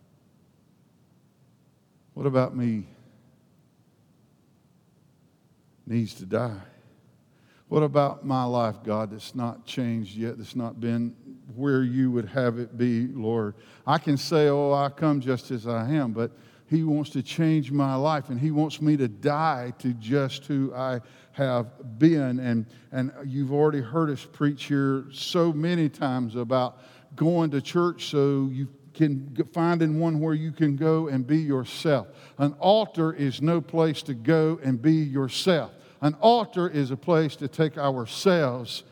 [2.14, 2.86] What about me
[5.86, 6.60] needs to die?
[7.68, 11.14] What about my life, God, that's not changed yet, that's not been
[11.56, 13.56] where you would have it be, Lord?
[13.84, 16.30] I can say, oh, I come just as I am, but
[16.68, 20.74] He wants to change my life and He wants me to die to just who
[20.74, 21.00] I
[21.32, 22.40] have been.
[22.40, 26.78] And, and you've already heard us preach here so many times about
[27.14, 31.38] going to church so you can find in one where you can go and be
[31.38, 32.08] yourself.
[32.38, 35.72] An altar is no place to go and be yourself.
[36.00, 38.84] An altar is a place to take ourselves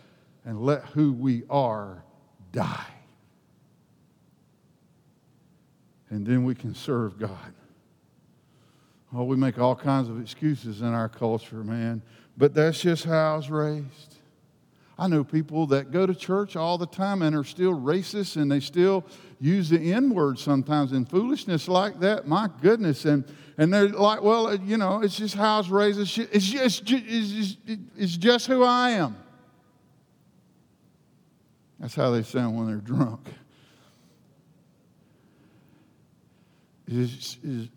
[0.45, 2.05] and let who we are
[2.53, 2.87] die.
[6.11, 7.55] And then we can serve God.
[9.15, 12.03] Oh, we make all kinds of excuses in our culture, man.
[12.37, 14.19] But that's just how I was raised.
[14.99, 18.51] I know people that go to church all the time and are still racist and
[18.51, 19.05] they still
[19.41, 22.27] use the N word sometimes in foolishness like that.
[22.27, 23.05] My goodness.
[23.05, 23.25] And,
[23.57, 26.01] and they're like, well, uh, you know, it's just how I was raised.
[26.01, 27.59] It's just, it's just, it's just,
[27.97, 29.17] it's just who I am.
[31.79, 33.29] That's how they sound when they're drunk.
[36.87, 37.69] It's, it's,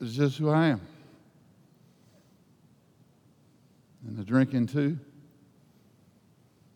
[0.00, 0.80] it's just who I am.
[4.06, 4.98] And the drinking too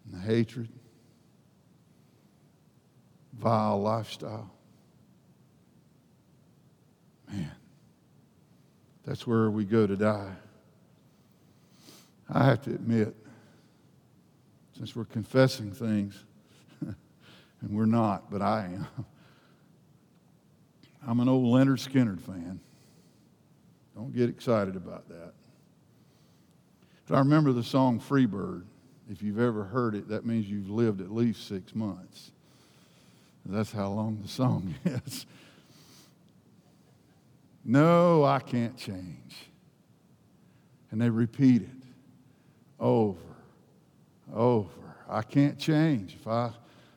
[0.04, 0.68] and the hatred,
[3.38, 4.50] vile lifestyle.
[7.30, 7.50] Man,
[9.04, 10.32] that's where we go to die.
[12.28, 13.14] I have to admit,
[14.76, 16.24] since we're confessing things,
[16.80, 16.96] and
[17.70, 18.86] we're not, but I am.
[21.06, 22.60] I'm an old Lynyrd Skynyrd fan.
[23.94, 25.32] Don't get excited about that.
[27.06, 28.64] But I remember the song Freebird.
[29.10, 32.32] If you've ever heard it, that means you've lived at least six months.
[33.46, 35.26] That's how long the song is.
[37.64, 39.48] No, I can't change.
[40.90, 41.68] And they repeat it
[42.80, 43.18] over,
[44.32, 44.70] over.
[45.08, 46.16] I can't change.
[46.20, 46.50] If I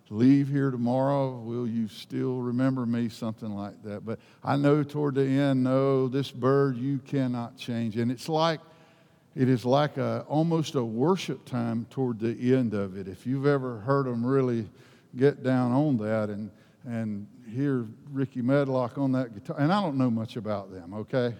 [0.09, 3.09] leave here tomorrow, will you still remember me?
[3.09, 4.05] Something like that.
[4.05, 7.97] But I know toward the end, no, this bird you cannot change.
[7.97, 8.59] And it's like,
[9.35, 13.07] it is like a, almost a worship time toward the end of it.
[13.07, 14.67] If you've ever heard them really
[15.15, 16.49] get down on that and,
[16.85, 21.35] and hear Rickey Medlocke on that guitar, and I don't know much about them, okay?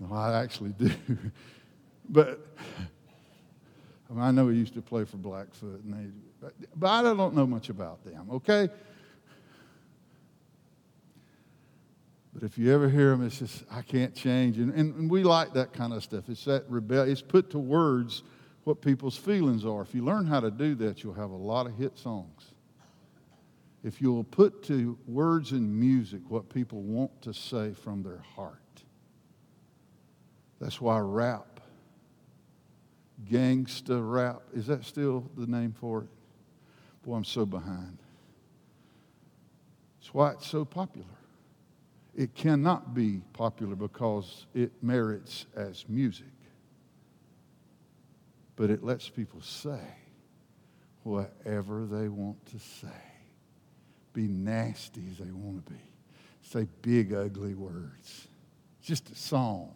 [0.00, 0.90] No, I actually do.
[2.08, 2.40] but
[4.08, 7.34] I, mean, I know he used to play for Blackfoot, and they, but, I don't
[7.34, 8.68] know much about them, okay?
[12.32, 14.58] But if you ever hear them, it's just, I can't change.
[14.58, 16.28] And, and, we like that kind of stuff.
[16.28, 17.10] It's that rebellion.
[17.10, 18.22] It's put to words
[18.64, 19.82] what people's feelings are.
[19.82, 22.52] If you learn how to do that, you'll have a lot of hit songs.
[23.82, 28.58] If you'll put to words and music what people want to say from their heart.
[30.60, 31.60] That's why rap,
[33.24, 36.08] gangsta rap, is that still the name for it?
[37.02, 37.98] Boy, I'm so behind.
[39.98, 41.20] That's why it's so popular
[42.20, 46.26] it cannot be popular because it merits as music.
[48.56, 49.80] But it lets people say
[51.02, 52.88] whatever they want to say,
[54.12, 55.80] be nasty as they want to be,
[56.42, 58.28] say big, ugly words.
[58.78, 59.74] It's just a song.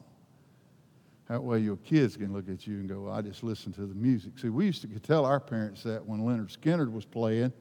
[1.29, 3.87] That way your kids can look at you and go, well, I just listen to
[3.87, 4.39] the music.
[4.39, 7.53] See, we used to tell our parents that when Lynyrd Skynyrd was playing.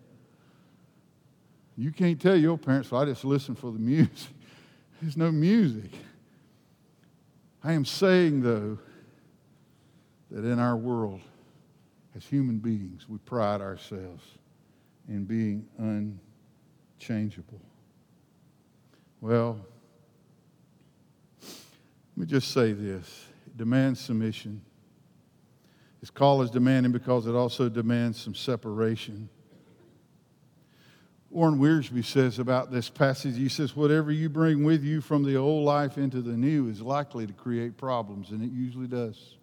[1.78, 4.28] You can't tell your parents, well, I just listen for the music.
[5.02, 5.92] There's no music.
[7.64, 8.78] I am saying, though,
[10.30, 11.22] that in our world,
[12.16, 14.24] as human beings, we pride ourselves
[15.08, 15.66] in being
[17.00, 17.62] unchangeable.
[19.22, 19.58] Well,
[21.42, 24.62] let me just say this demands submission.
[26.02, 29.30] This call is demanding because it also demands some separation.
[31.30, 35.36] Warren Wiersbe says about this passage, he says, Whatever you bring with you from the
[35.36, 39.38] old life into the new is likely to create problems, and it usually does.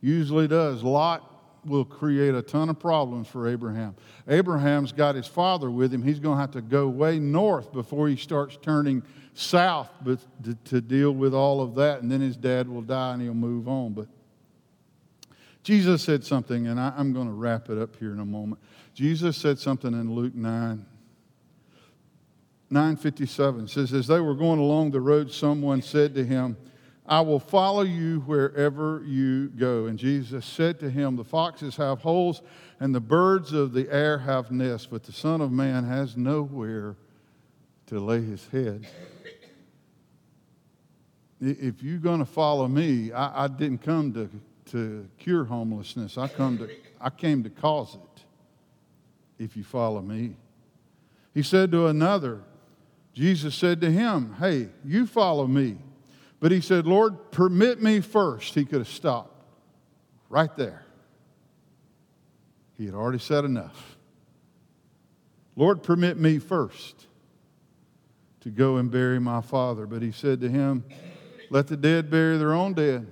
[0.00, 0.82] Usually does.
[0.82, 3.94] Lot will create a ton of problems for Abraham.
[4.28, 6.02] Abraham's got his father with him.
[6.02, 9.02] He's going to have to go way north before he starts turning
[9.34, 10.18] south but
[10.64, 13.68] to, deal with all of that, and then his dad will die and he'll move
[13.68, 13.92] on.
[13.92, 14.08] But
[15.62, 18.60] Jesus said something, and I, am going to wrap it up here in a moment.
[18.94, 20.86] Jesus said something in Luke 9.
[22.72, 26.56] 957 says, As they were going along the road, someone said to him,
[27.10, 29.86] I will follow you wherever you go.
[29.86, 32.40] And Jesus said to him, The foxes have holes,
[32.78, 36.94] and the birds of the air have nests, but the Son of Man has nowhere
[37.86, 38.86] to lay his head.
[41.40, 44.30] If you're going to follow me, I, I didn't come to,
[44.70, 46.16] to cure homelessness.
[46.16, 48.24] I, come to, I came to cause it
[49.42, 50.36] if you follow me.
[51.34, 52.42] He said to another,
[53.14, 55.78] Jesus said to him, Hey, you follow me.
[56.40, 58.54] But he said, Lord, permit me first.
[58.54, 59.44] He could have stopped
[60.30, 60.84] right there.
[62.78, 63.98] He had already said enough.
[65.54, 67.06] Lord, permit me first
[68.40, 69.86] to go and bury my father.
[69.86, 70.84] But he said to him,
[71.50, 73.06] Let the dead bury their own dead.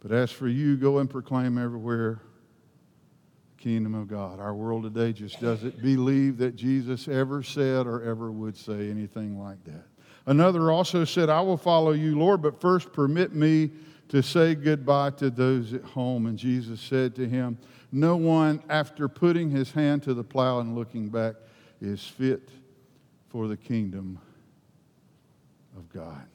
[0.00, 2.20] But as for you, go and proclaim everywhere
[3.56, 4.38] the kingdom of God.
[4.38, 9.40] Our world today just doesn't believe that Jesus ever said or ever would say anything
[9.40, 9.86] like that.
[10.26, 13.70] Another also said, I will follow you, Lord, but first permit me
[14.08, 16.26] to say goodbye to those at home.
[16.26, 17.58] And Jesus said to him,
[17.92, 21.34] No one, after putting his hand to the plow and looking back,
[21.80, 22.48] is fit
[23.28, 24.18] for the kingdom
[25.76, 26.26] of God.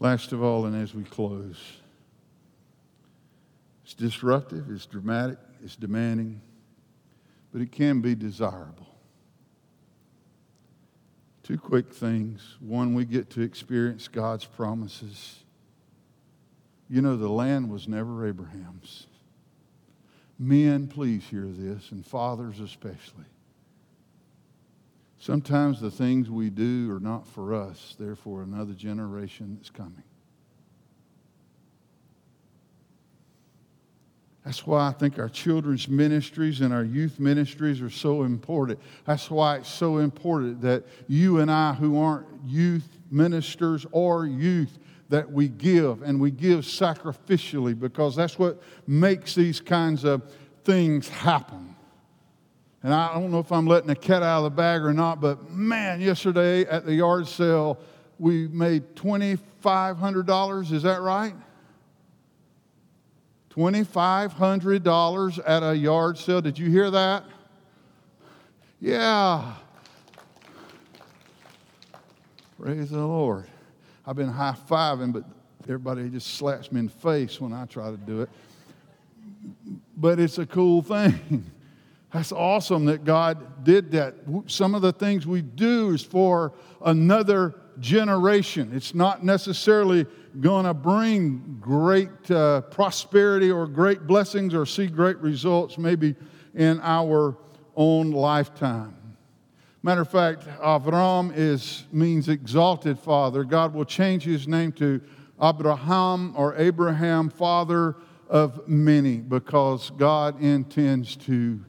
[0.00, 1.58] Last of all, and as we close,
[3.84, 6.40] it's disruptive, it's dramatic, it's demanding,
[7.52, 8.93] but it can be desirable.
[11.44, 12.56] Two quick things.
[12.58, 15.44] One, we get to experience God's promises.
[16.88, 19.06] You know, the land was never Abraham's.
[20.38, 23.26] Men, please hear this, and fathers especially.
[25.18, 30.02] Sometimes the things we do are not for us, they're for another generation that's coming.
[34.44, 38.78] That's why I think our children's ministries and our youth ministries are so important.
[39.06, 44.78] That's why it's so important that you and I, who aren't youth ministers or youth,
[45.08, 50.22] that we give and we give sacrificially because that's what makes these kinds of
[50.64, 51.74] things happen.
[52.82, 55.20] And I don't know if I'm letting the cat out of the bag or not,
[55.20, 57.78] but man, yesterday at the yard sale,
[58.18, 60.72] we made $2,500.
[60.72, 61.34] Is that right?
[63.56, 66.40] $2,500 at a yard sale.
[66.40, 67.24] Did you hear that?
[68.80, 69.54] Yeah.
[72.60, 73.46] Praise the Lord.
[74.06, 75.24] I've been high fiving, but
[75.64, 78.28] everybody just slaps me in the face when I try to do it.
[79.96, 81.50] But it's a cool thing.
[82.12, 84.14] That's awesome that God did that.
[84.46, 86.52] Some of the things we do is for
[86.84, 88.70] another generation.
[88.74, 90.06] It's not necessarily
[90.40, 96.14] going to bring great uh, prosperity or great blessings or see great results maybe
[96.54, 97.36] in our
[97.76, 98.96] own lifetime.
[99.82, 103.44] Matter of fact, Avram is, means exalted father.
[103.44, 105.00] God will change his name to
[105.42, 107.96] Abraham or Abraham, father
[108.28, 111.62] of many, because God intends to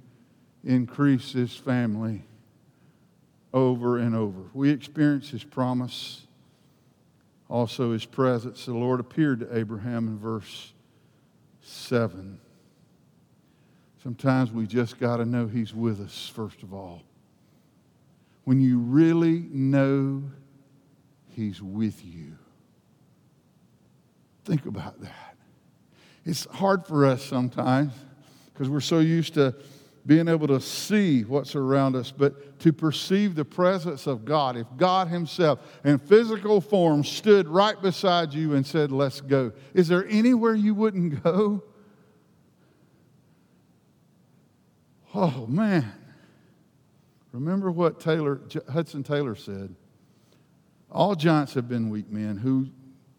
[0.64, 2.24] increase his family
[3.54, 4.44] over and over.
[4.54, 6.25] We experience his promise
[7.50, 8.66] also his presence.
[8.66, 10.74] The Lord appeared to Abraham in verse
[11.62, 12.40] 7.
[14.02, 17.02] Sometimes we just got to know he's with us, first of all.
[18.44, 20.24] When you really know
[21.32, 22.38] he's with you,
[24.44, 25.36] think about that.
[26.24, 27.94] It's hard for us sometimes
[28.54, 29.56] because we're so used to
[30.06, 34.56] being able to see what's around us, but to perceive the presence of God.
[34.56, 39.88] If God Himself in physical form stood right beside you and said, Let's go, is
[39.88, 41.64] there anywhere you wouldn't go?
[45.14, 45.92] Oh, man.
[47.32, 48.42] Remember what Taylor,
[48.72, 49.76] Hudson Taylor said.
[50.92, 52.68] All giants have been weak men who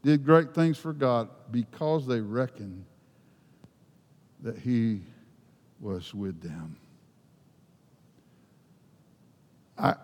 [0.03, 2.85] did great things for God because they reckoned
[4.43, 5.03] that He
[5.81, 6.77] was with them.
[9.79, 9.95] I,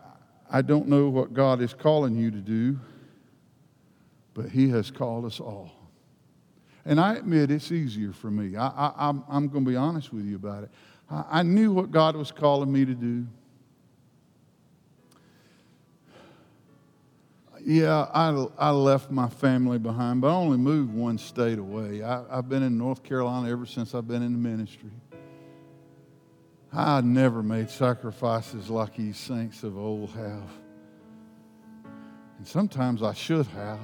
[0.51, 2.79] I don't know what God is calling you to do,
[4.35, 5.71] but He has called us all.
[6.85, 8.57] And I admit it's easier for me.
[8.57, 10.71] I, I, I'm, I'm going to be honest with you about it.
[11.11, 13.27] I, I knew what God was calling me to do.
[17.65, 22.03] Yeah, I, I left my family behind, but I only moved one state away.
[22.03, 24.91] I, I've been in North Carolina ever since I've been in the ministry.
[26.75, 30.51] I never made sacrifices like these saints of old have.
[32.39, 33.79] And sometimes I should have.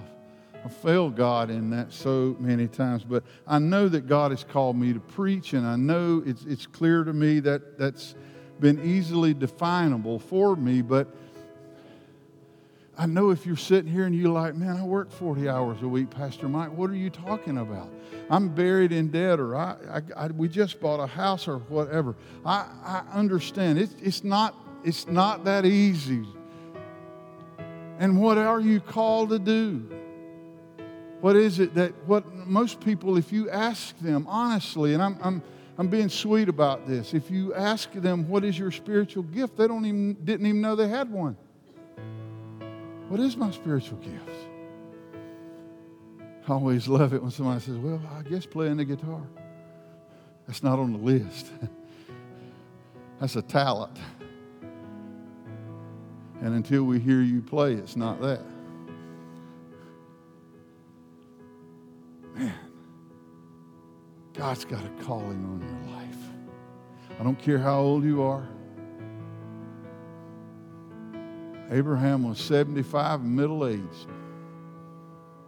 [0.64, 4.76] I failed God in that so many times, but I know that God has called
[4.76, 8.14] me to preach, and I know it's, it's clear to me that that's
[8.58, 11.14] been easily definable for me, but
[13.00, 15.88] I know if you're sitting here and you're like, man, I work 40 hours a
[15.88, 17.88] week, Pastor Mike, what are you talking about?
[18.28, 22.16] I'm buried in debt, or I, I, I we just bought a house, or whatever.
[22.44, 23.78] I, I understand.
[23.78, 26.26] It's, it's, not, it's not that easy.
[28.00, 29.88] And what are you called to do?
[31.20, 35.42] What is it that what most people, if you ask them honestly, and I'm, I'm,
[35.78, 39.68] I'm being sweet about this, if you ask them what is your spiritual gift, they
[39.68, 41.36] don't even didn't even know they had one.
[43.08, 44.30] What is my spiritual gift?
[46.46, 49.22] I always love it when somebody says, Well, I guess playing the guitar.
[50.46, 51.46] That's not on the list.
[53.20, 53.98] That's a talent.
[56.40, 58.40] And until we hear you play, it's not that.
[62.34, 62.54] Man,
[64.34, 67.18] God's got a calling on your life.
[67.18, 68.48] I don't care how old you are.
[71.70, 74.06] Abraham was 75 and middle aged.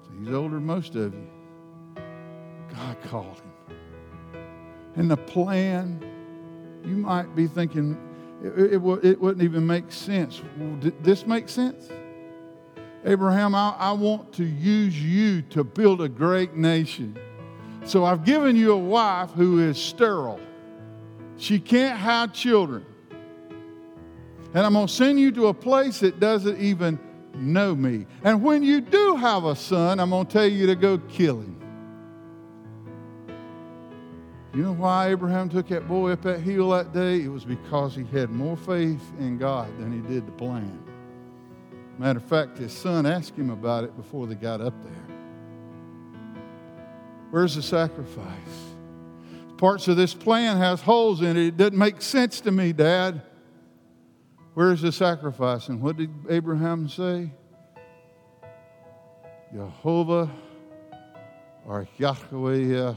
[0.02, 1.26] So he's older than most of you.
[2.74, 4.42] God called him.
[4.96, 6.04] And the plan,
[6.84, 7.96] you might be thinking,
[8.42, 10.42] it, it, it wouldn't even make sense.
[10.80, 11.88] Did this make sense?
[13.04, 17.18] Abraham, I, I want to use you to build a great nation.
[17.84, 20.40] So I've given you a wife who is sterile.
[21.38, 22.84] She can't have children.
[24.52, 26.98] And I'm going to send you to a place that doesn't even
[27.34, 28.06] know me.
[28.24, 31.40] And when you do have a son, I'm going to tell you to go kill
[31.40, 31.56] him.
[34.52, 37.20] You know why Abraham took that boy up that hill that day?
[37.20, 40.82] It was because he had more faith in God than he did the plan.
[41.98, 45.16] Matter of fact, his son asked him about it before they got up there.
[47.30, 48.26] Where's the sacrifice?
[49.56, 51.46] Parts of this plan has holes in it.
[51.46, 53.22] It doesn't make sense to me, Dad.
[54.54, 55.68] Where's the sacrifice?
[55.68, 57.30] And what did Abraham say?
[59.52, 60.30] Jehovah
[61.66, 62.94] or Yahweh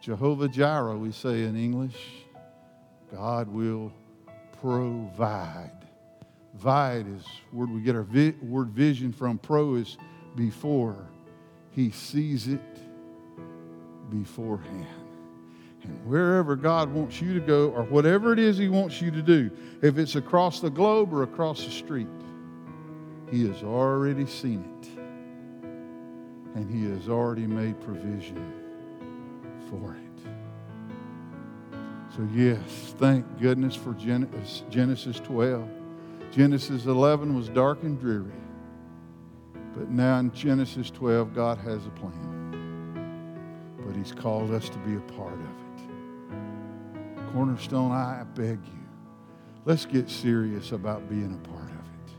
[0.00, 1.96] Jehovah Jireh, we say in English.
[3.12, 3.92] God will
[4.60, 5.70] provide.
[6.54, 9.38] Vide is where we get our vi- word vision from.
[9.38, 9.96] Pro is
[10.34, 11.06] before.
[11.70, 12.60] He sees it
[14.10, 15.01] beforehand.
[15.84, 19.22] And wherever God wants you to go, or whatever it is He wants you to
[19.22, 19.50] do,
[19.82, 22.08] if it's across the globe or across the street,
[23.30, 24.88] He has already seen it.
[26.54, 28.52] And He has already made provision
[29.70, 29.98] for it.
[32.16, 35.66] So, yes, thank goodness for Genesis 12.
[36.30, 38.30] Genesis 11 was dark and dreary.
[39.74, 43.80] But now in Genesis 12, God has a plan.
[43.84, 45.51] But He's called us to be a part of.
[47.32, 48.86] Cornerstone, I beg you,
[49.64, 52.14] let's get serious about being a part of it.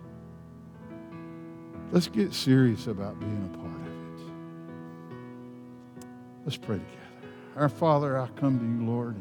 [1.91, 4.25] Let's get serious about being a part of it.
[6.45, 6.99] Let's pray together.
[7.55, 9.15] Our Father, I come to you, Lord.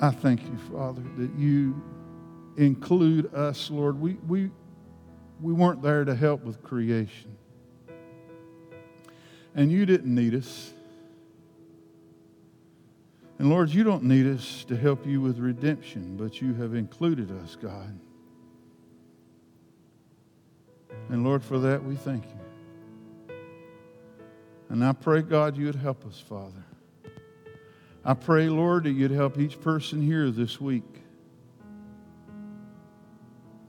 [0.00, 1.80] I thank you, Father, that you
[2.56, 4.00] include us, Lord.
[4.00, 4.50] We, we,
[5.40, 7.36] we weren't there to help with creation.
[9.54, 10.72] And you didn't need us.
[13.38, 17.30] And Lord, you don't need us to help you with redemption, but you have included
[17.42, 17.98] us, God.
[21.08, 23.36] And Lord, for that we thank you.
[24.68, 26.64] And I pray, God, you'd help us, Father.
[28.04, 30.84] I pray, Lord, that you'd help each person here this week.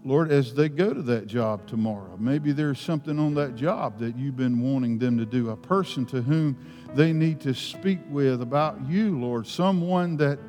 [0.06, 4.18] Lord, as they go to that job tomorrow, maybe there's something on that job that
[4.18, 6.58] you've been wanting them to do, a person to whom
[6.96, 10.40] they need to speak with about you, Lord, someone that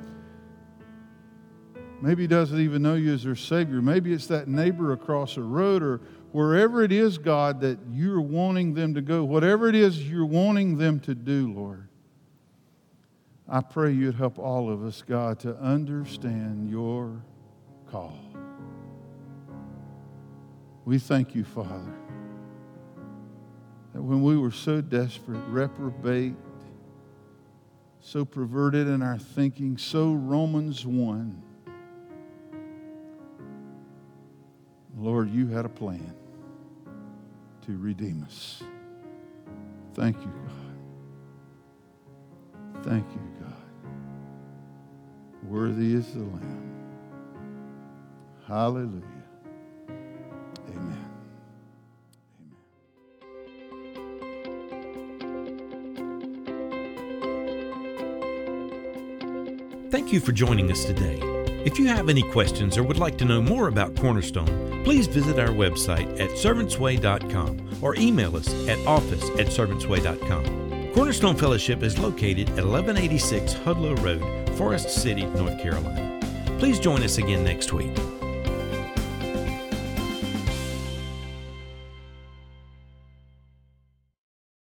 [2.00, 3.82] maybe doesn't even know you as their Savior.
[3.82, 8.74] Maybe it's that neighbor across the road or wherever it is, God, that you're wanting
[8.74, 11.88] them to go, whatever it is you're wanting them to do, Lord,
[13.48, 17.20] I pray you'd help all of us, God, to understand your
[17.90, 18.29] call.
[20.90, 21.94] We thank you, Father,
[23.92, 26.34] that when we were so desperate, reprobate,
[28.00, 31.42] so perverted in our thinking, so Romans 1,
[34.96, 36.12] Lord, you had a plan
[37.66, 38.60] to redeem us.
[39.94, 40.32] Thank you,
[42.72, 42.82] God.
[42.82, 43.54] Thank you, God.
[45.44, 46.72] Worthy is the Lamb.
[48.48, 49.19] Hallelujah.
[50.80, 50.98] Amen.
[59.80, 59.90] Amen.
[59.90, 61.18] Thank you for joining us today.
[61.64, 65.38] If you have any questions or would like to know more about Cornerstone, please visit
[65.38, 70.92] our website at servantsway.com or email us at office at servantsway.com.
[70.94, 76.18] Cornerstone Fellowship is located at 1186 Hudlow Road, Forest City, North Carolina.
[76.58, 77.96] Please join us again next week.